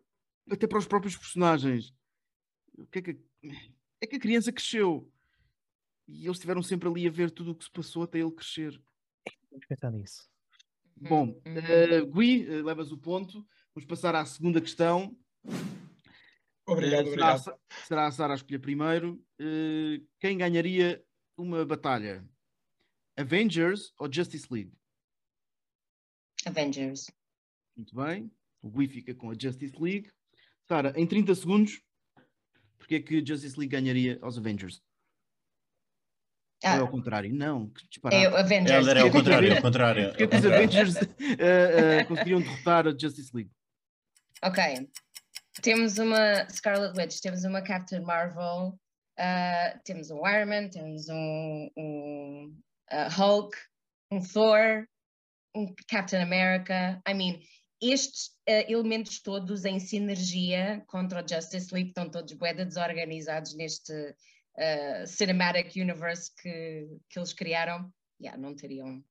[0.49, 1.93] até para os próprios personagens.
[2.77, 3.19] O que é que
[4.01, 5.09] é que a criança cresceu?
[6.07, 8.79] E eles estiveram sempre ali a ver tudo o que se passou até ele crescer.
[9.49, 10.29] Vamos pensar nisso.
[10.95, 13.45] Bom, uh, Gui, uh, levas o ponto.
[13.73, 15.17] Vamos passar à segunda questão.
[16.67, 17.59] Obrigado, Eh, será, a obrigado.
[17.87, 19.23] Será a Sara a escolher primeiro.
[19.39, 21.03] Eh, quem ganharia
[21.37, 22.23] uma batalha?
[23.17, 24.73] Avengers ou Justice League?
[26.45, 27.09] Avengers.
[27.75, 28.31] Muito bem.
[28.61, 30.11] O Gui fica com a Justice League.
[30.67, 31.81] Sara, em 30 segundos,
[32.77, 34.81] porque é que Justice League ganharia aos Avengers?
[36.63, 37.33] Ou é Ah, ao contrário?
[37.33, 38.23] Não, que disparate.
[38.25, 38.87] é o Avengers.
[38.87, 40.09] É ao Porque- contrário, é ao contrário.
[40.09, 40.95] Porque é que os Avengers
[41.39, 43.51] eh, conseguiriam derrotar a Justice League?
[44.43, 44.89] Ok.
[45.61, 48.77] Temos uma Scarlet Witch, temos uma Captain Marvel,
[49.17, 53.55] ah, temos um Iron Man, temos um, um ah, Hulk,
[54.11, 54.87] um Thor,
[55.55, 57.01] um Captain America.
[57.07, 57.39] I mean,
[57.81, 63.93] estes ah, elementos todos em sinergia contra o Justice League estão todos de desorganizados neste
[64.57, 67.93] ah, cinematic universe que, que eles criaram.
[68.21, 69.03] Yeah, não teriam,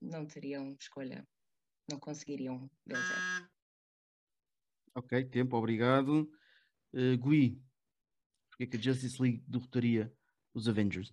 [0.00, 1.26] não teriam escolha,
[1.90, 3.48] não conseguiriam vencer.
[4.94, 6.30] Ok, tempo, obrigado.
[6.94, 7.60] Eh, Gui,
[8.54, 10.12] porque é que a Justice League derrotaria
[10.54, 11.12] os Avengers?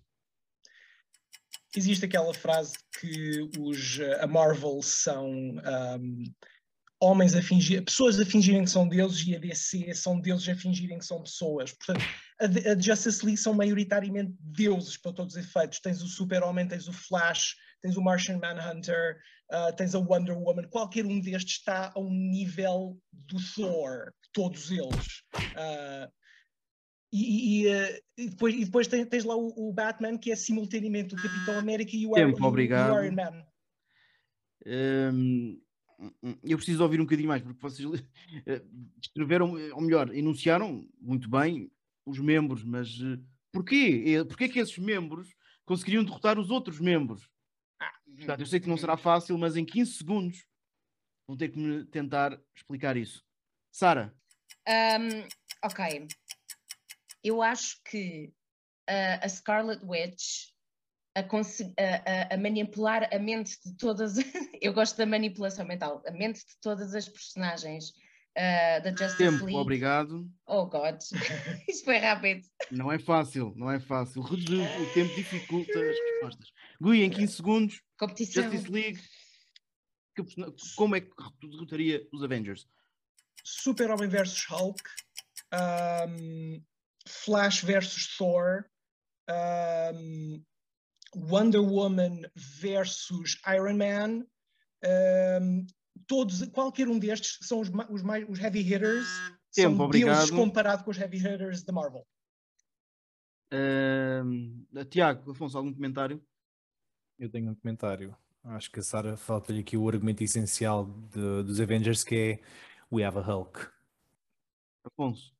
[1.76, 6.24] Existe aquela frase que os, eh, a Marvel são ahm,
[7.00, 10.54] homens a fingir, pessoas a fingirem que são deuses e a DC são deuses a
[10.54, 11.72] fingirem que são pessoas.
[11.72, 12.04] Portanto,
[12.40, 15.80] a, a Justice League são maioritariamente deuses para todos os efeitos.
[15.80, 19.18] Tens o Super-Homem, tens o Flash, tens o Martian Manhunter,
[19.50, 20.68] ah, tens a Wonder Woman.
[20.68, 25.22] Qualquer um destes está a um nível do Thor, todos eles.
[25.56, 26.08] Ah,
[27.12, 30.36] e, e, eh, e depois, e depois tens, tens lá o, o Batman, que é
[30.36, 32.94] simultaneamente o Capitão América e o, Iron- Tempo, e o- e obrigado.
[32.96, 33.46] o Iron Man.
[34.64, 35.60] Hum,
[36.42, 37.88] eu preciso ouvir um bocadinho mais, porque vocês
[38.46, 38.62] eh,
[38.96, 41.70] descreveram, eh, ou melhor, enunciaram muito bem
[42.06, 42.88] os membros, mas
[43.52, 44.24] porquê?
[44.28, 45.34] Porquê que esses membros
[45.64, 47.28] conseguiriam derrotar os outros membros?
[48.16, 50.44] Portanto, eu sei que não será fácil, mas em 15 segundos
[51.26, 53.24] vão ter que me tentar explicar isso.
[53.70, 54.14] Sara,
[54.68, 55.26] Um,
[55.64, 56.06] ok.
[57.22, 58.32] Eu acho que
[58.90, 60.50] uh, a Scarlet Witch
[61.14, 61.24] a, a-
[62.30, 64.14] a- a manipular a mente de todas.
[64.60, 69.44] eu gosto da manipulação mental, a mente de todas as personagens uh, da Justice tempo,
[69.44, 69.54] League.
[69.60, 70.30] obrigado.
[70.46, 70.96] Oh God,
[71.68, 72.46] isto foi rápido.
[72.70, 74.22] Não é fácil, não é fácil.
[74.22, 76.48] Reduz o tempo dificulta as respostas.
[76.80, 78.42] Gui, em 15 segundos, Competição.
[78.44, 79.00] Justice League,
[80.16, 80.22] que
[80.76, 81.10] como é que
[81.42, 82.66] derrotaria os Avengers?
[83.44, 84.82] Super-Homem versus Hulk,
[85.52, 86.62] ahm,
[87.06, 88.64] Flash versus Thor,
[89.28, 90.42] ahm,
[91.14, 94.26] Wonder Woman versus Iron Man.
[94.84, 95.66] ahm,
[96.06, 99.06] todos, qualquer um destes são os, os mais, os heavy hitters.
[99.52, 100.16] Tempo, são obrigado.
[100.16, 102.06] deuses comparado com os heavy hitters da Marvel.
[104.90, 106.22] Tiago, Afonso, algum comentário?
[107.18, 108.16] Eu tenho um comentário.
[108.44, 112.40] Acho que a Sara falta-lhe aqui o argumento essencial de- dos Avengers que é
[112.90, 113.68] We have a Hulk.
[114.84, 115.32] Afonso,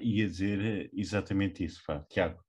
[0.00, 2.42] Ia dizer eh, exatamente isso, pá, Tiago.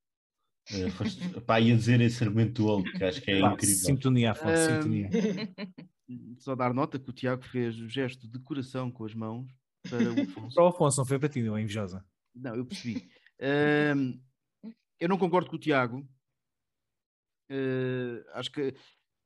[0.72, 3.76] Eh, foste- pá, ia dizer esse argumento do que acho que é Pá, incrível.
[3.86, 5.10] sintonia, Afonso, sintonia.
[6.40, 9.50] só dar nota que o Tiago fez o gesto de coração com as mãos
[9.90, 10.56] para o Afonso.
[10.56, 12.06] Para o Afonso, não foi para ti, não é invejosa.
[12.36, 13.10] Não, eu percebi.
[15.00, 16.08] Eu não concordo com o Tiago.
[17.50, 18.74] Eh, acho que,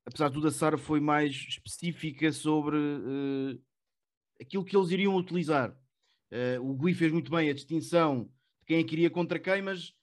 [0.06, 3.60] apesar de tudo, a Sara foi mais específica sobre eh,
[4.42, 5.78] aquilo que eles iriam utilizar.
[6.32, 8.24] Eh, o Gui fez muito bem a distinção
[8.60, 9.94] de quem é que iria contra quem, mas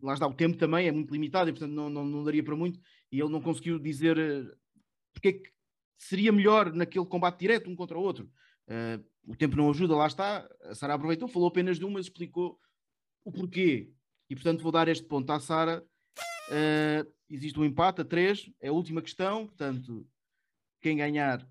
[0.00, 2.56] lá está, o tempo também é muito limitado e, portanto, não, não, não daria para
[2.56, 2.80] muito.
[3.10, 4.54] E ele não conseguiu dizer eh,
[5.12, 5.52] porque é que
[5.96, 8.30] seria melhor naquele combate direto um contra o outro.
[8.68, 10.48] Eh, o tempo não ajuda, lá está.
[10.62, 12.58] A Sara aproveitou, falou apenas de um, mas explicou
[13.24, 13.92] o porquê.
[14.30, 15.84] E portanto vou dar este ponto à Sara.
[16.50, 20.06] Eh, existe um empate a três, é a última questão, portanto
[20.80, 21.46] quem ganhar,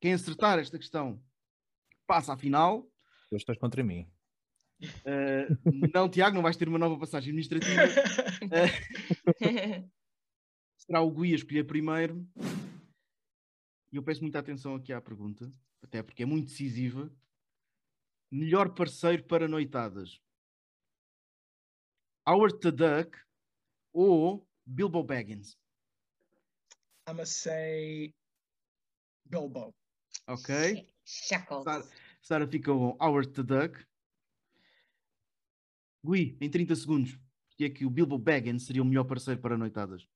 [0.00, 1.22] quem acertar esta questão,
[2.06, 2.90] passa à final.
[3.28, 4.10] Tu estás contra mim.
[4.80, 7.82] Uh, não, Tiago, não vais ter uma nova passagem administrativa.
[8.44, 9.90] Uh,
[10.78, 12.26] será o Gui a escolher primeiro.
[13.92, 15.50] E eu peço muita atenção aqui à pergunta,
[15.82, 17.10] até porque é muito decisiva.
[18.30, 20.20] Melhor parceiro para noitadas?
[22.26, 23.18] Howard the Duck
[23.92, 25.56] ou Bilbo Baggins?
[27.08, 28.14] I'm gonna say
[29.24, 29.74] Bilbo.
[30.26, 30.86] Ok.
[31.06, 31.64] Shackles.
[32.20, 33.78] Sara, fica com Howard the Duck.
[36.04, 39.58] Gui, em 30 segundos, porque é que o Bilbo Baggins seria o melhor parceiro para
[39.58, 40.06] noitadas?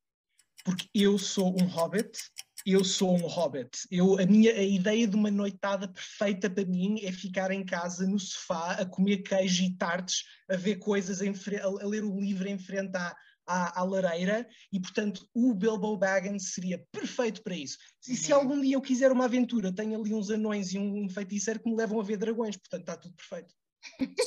[0.65, 2.19] Porque eu sou um hobbit,
[2.65, 3.71] eu sou um hobbit.
[3.91, 8.07] Eu, a, minha, a ideia de uma noitada perfeita para mim é ficar em casa
[8.07, 12.49] no sofá a comer queijo e tartes, a ver coisas, a, a ler o livro
[12.49, 13.15] em frente à,
[13.53, 17.77] à, à, lareira e, portanto, o Bilbo Baggins seria perfeito para isso.
[18.09, 21.09] E se algum dia eu quiser uma aventura, tenho ali uns anões e um, um
[21.11, 23.55] feiticeiro que me levam a ver dragões, portanto, está tudo perfeito.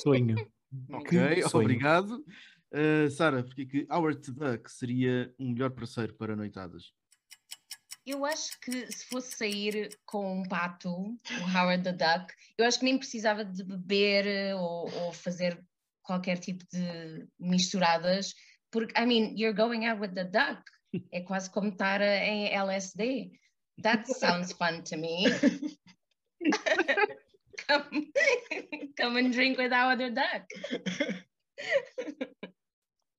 [0.02, 0.36] Sonho.
[0.92, 2.24] ok, obrigado.
[2.72, 6.92] Uh, Sara, porque que Howard the Duck seria um melhor parceiro para noitadas?
[8.06, 12.78] Eu acho que se fosse sair com um pato, o Howard the Duck, eu acho
[12.78, 15.60] que nem precisava de beber ou, ou fazer
[16.04, 18.34] qualquer tipo de misturadas,
[18.76, 20.62] porque, I mean, you're going out with the duck.
[21.14, 23.32] É quase como estar em LSD.
[23.82, 25.28] That sounds fun to me.
[27.68, 28.12] come,
[29.00, 30.46] come and drink with our duck.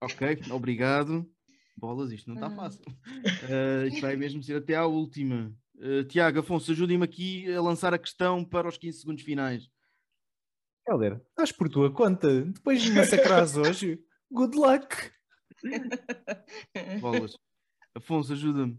[0.02, 1.26] Ok, obrigado.
[1.74, 2.84] Bolas, isto não está fácil.
[3.48, 5.50] Uh, isto vai mesmo ser até à última.
[5.76, 9.70] Uh, Tiago, Afonso, ajude-me aqui a lançar a questão para os 15 segundos finais.
[10.86, 12.42] Helder, estás por tua conta.
[12.42, 13.98] Depois de massacrares hoje,
[14.30, 15.15] good luck.
[17.00, 17.36] Bolas.
[17.94, 18.78] Afonso, ajuda-me.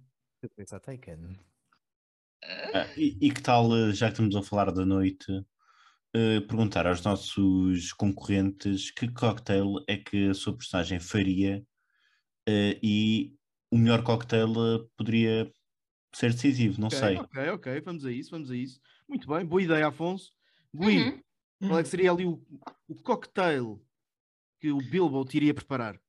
[2.73, 7.01] Ah, e, e, que tal, já que estamos a falar da noite, uh, perguntar aos
[7.03, 11.65] nossos concorrentes que cocktail é que a sua personagem faria
[12.47, 13.35] uh, e
[13.71, 14.53] o melhor cocktail
[14.95, 15.51] poderia
[16.13, 17.17] ser decisivo, não okay, sei.
[17.17, 18.79] Ok, ok, vamos a isso, vamos a isso.
[19.07, 20.31] Muito bem, boa ideia, Afonso.
[20.73, 21.21] Gui, uhum.
[21.67, 22.41] qual é que seria ali o,
[22.88, 23.81] o cocktail
[24.59, 25.99] que o Bilbo te iria preparar?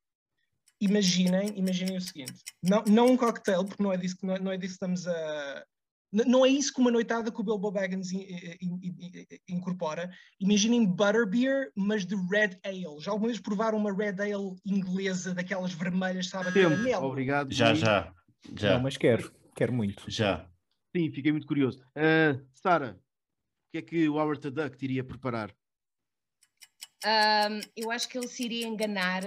[0.81, 4.53] Imaginem, imaginem o seguinte: não, não um cocktail, porque não é disso, não é, não
[4.53, 5.65] é disso que estamos a.
[6.11, 8.09] Não é isso que uma noitada que o Bilbo Baggins
[9.47, 10.11] incorpora.
[10.41, 12.99] Imaginem butterbeer, mas de red ale.
[12.99, 16.51] Já alguma vez provaram uma red ale inglesa, daquelas vermelhas, sabe?
[16.53, 17.05] Tempo.
[17.05, 17.53] Obrigado.
[17.53, 18.11] Já, já,
[18.57, 18.75] já.
[18.77, 20.11] Não, mas quero, quero muito.
[20.11, 20.49] Já.
[20.97, 21.79] Sim, fiquei muito curioso.
[21.91, 22.99] Uh, Sara,
[23.69, 25.55] o que é que o Howard the Duck iria preparar?
[27.05, 29.23] Um, eu acho que ele se iria enganar,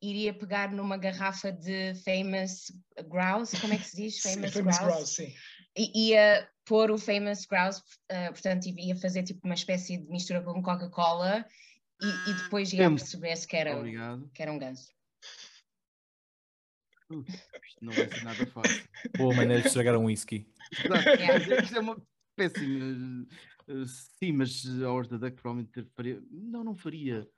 [0.00, 2.70] iria pegar numa garrafa de Famous
[3.08, 4.20] Grouse, como é que se diz?
[4.20, 5.14] Famous, sim, famous Grouse.
[5.14, 5.34] sim.
[5.76, 10.40] E ia pôr o Famous Grouse, uh, portanto, ia fazer tipo uma espécie de mistura
[10.40, 11.44] com Coca-Cola
[12.00, 13.74] e, e, depois ia perceber se que era,
[14.32, 14.94] que era um ganso.
[17.10, 17.24] Uh,
[17.66, 18.88] isto não vai ser nada fácil.
[19.16, 20.46] Boa maneira de estragar um whisky.
[20.84, 21.62] Yeah.
[21.62, 21.96] Isto é uma
[22.34, 23.26] péssima
[23.86, 26.22] sim, mas a Horta Duck provavelmente faria.
[26.30, 27.28] Não, não faria.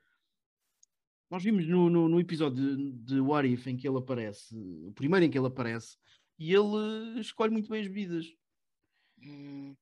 [1.30, 4.92] Nós vimos no, no, no episódio de, de What If em que ele aparece, o
[4.92, 5.96] primeiro em que ele aparece,
[6.38, 8.26] e ele escolhe muito bem as bebidas.
[9.22, 9.76] Hum.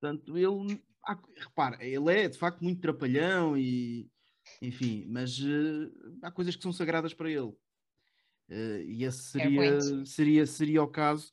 [0.00, 0.82] Portanto, ele.
[1.06, 4.08] Ah, repara, ele é de facto muito trapalhão e.
[4.62, 7.52] Enfim, mas uh, há coisas que são sagradas para ele.
[8.48, 11.32] Uh, e esse seria, seria, seria o caso.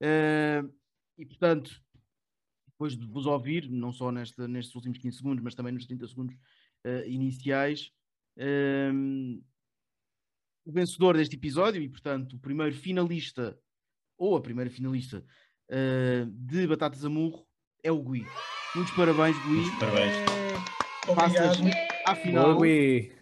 [0.00, 0.72] Uh,
[1.18, 1.83] e portanto,
[2.74, 6.06] depois de vos ouvir, não só nesta, nestes últimos 15 segundos, mas também nos 30
[6.08, 7.90] segundos uh, iniciais,
[8.36, 9.40] um, ehm,
[10.66, 13.56] o vencedor deste episódio e, portanto, o primeiro finalista
[14.18, 15.24] ou a primeira finalista
[15.70, 17.46] uh, de Batatas a Murro
[17.82, 18.26] é o Gui.
[18.74, 19.50] Muitos parabéns, Gui.
[19.50, 20.14] Muitos parabéns.
[20.16, 21.14] É...
[21.14, 21.58] Passas
[22.06, 22.60] à final.
[22.60, 23.12] Gui.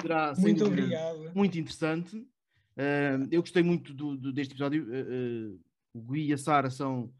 [0.00, 1.32] Será, muito obrigado.
[1.34, 2.16] Muito interessante.
[2.16, 4.86] Uh, eu gostei muito do, do deste episódio.
[5.92, 7.12] o Gui e a Sara são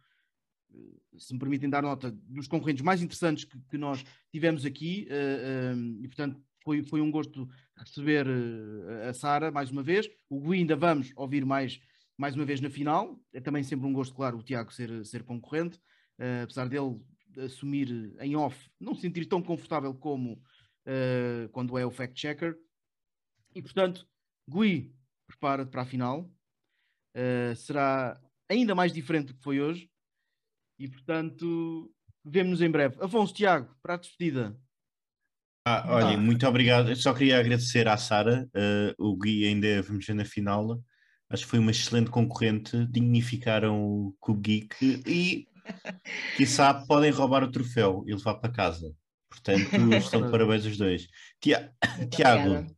[1.19, 5.77] se me permitem dar nota, dos concorrentes mais interessantes que, que nós tivemos aqui, uh,
[5.77, 10.09] um, e portanto foi, foi um gosto receber uh, a Sara mais uma vez.
[10.29, 11.81] O Gui ainda vamos ouvir mais,
[12.17, 13.21] mais uma vez na final.
[13.33, 15.79] É também sempre um gosto, claro, o Tiago ser, ser concorrente,
[16.19, 17.01] uh, apesar dele
[17.45, 20.41] assumir em off, não se sentir tão confortável como
[21.51, 22.55] quando é o fact-checker.
[23.55, 24.07] E portanto,
[24.49, 24.95] Gui,
[25.27, 26.31] prepara-te para a final.
[27.57, 29.91] será ainda mais diferente do que foi hoje.
[30.79, 31.91] E portanto,
[32.25, 32.97] vemo-nos em breve.
[33.01, 34.57] Afonso, Tiago, para a despedida.
[35.67, 36.21] Ah, olha, ah.
[36.21, 36.91] muito obrigado.
[36.91, 40.79] Eu só queria agradecer à Sara, uh, o Gui ainda vamos ver na final.
[41.31, 45.49] Acho que foi uma excelente concorrente, dignificaram o Cube Geek e,
[46.37, 48.95] quiçá, podem roubar o troféu e levar para casa.
[49.31, 49.59] Portanto,
[49.97, 51.09] estão de parabéns os dois.
[51.41, 51.73] Tia-
[52.11, 52.77] Tiago, obrigada.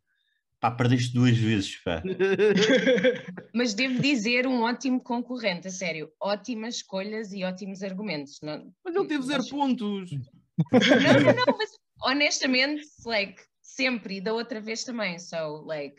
[0.70, 2.02] Pá, perdeste duas vezes, pá.
[3.54, 6.10] Mas devo dizer, um ótimo concorrente, a sério.
[6.20, 8.40] Ótimas escolhas e ótimos argumentos.
[8.42, 10.10] Não, Mas ele teve zero Mas- pontos.
[10.10, 10.20] não,
[11.24, 11.70] não, não, mas
[12.02, 15.18] honestamente, like, sempre, e da outra vez também.
[15.18, 15.96] So, like,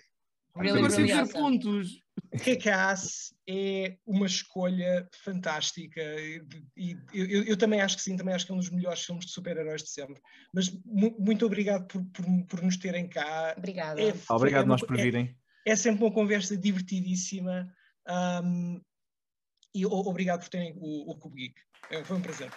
[0.56, 1.60] really, Agora teve really zero awesome.
[1.60, 2.00] pontos.
[2.44, 6.42] Kick-Ass é uma escolha fantástica e,
[6.76, 9.26] e eu, eu também acho que sim, também acho que é um dos melhores filmes
[9.26, 10.20] de super-heróis de sempre.
[10.54, 13.56] Mas mu- muito obrigado por, por, por nos terem cá.
[13.58, 14.02] Obrigada.
[14.02, 15.36] É- Obrigado é nós por é- virem.
[15.66, 17.68] É, sempre uma conversa divertidíssima
[18.44, 18.80] um,
[19.76, 21.56] e o- obrigado por terem o, o Cube Geek.
[21.92, 22.52] É, Foi um prazer.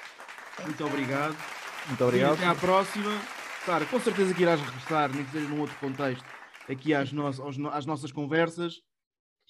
[0.64, 1.36] Muito obrigado.
[1.88, 2.34] Muito obrigado.
[2.34, 3.10] Até à próxima.
[3.64, 6.24] Claro, com certeza que irás regressar, nem que seja num outro contexto,
[6.68, 7.26] aqui às, no-
[7.70, 8.74] às nossas conversas.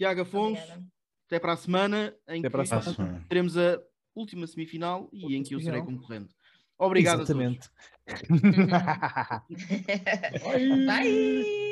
[0.01, 0.83] Tiago Afonso, Obrigada.
[1.27, 3.27] até para a semana, em Até para a que semana.
[3.29, 3.79] teremos a
[4.15, 6.35] última semifinal e Última em que eu serei concorrente.
[6.79, 7.31] Obrigado a todos.
[7.31, 7.69] Exatamente.
[10.87, 11.70] Bye.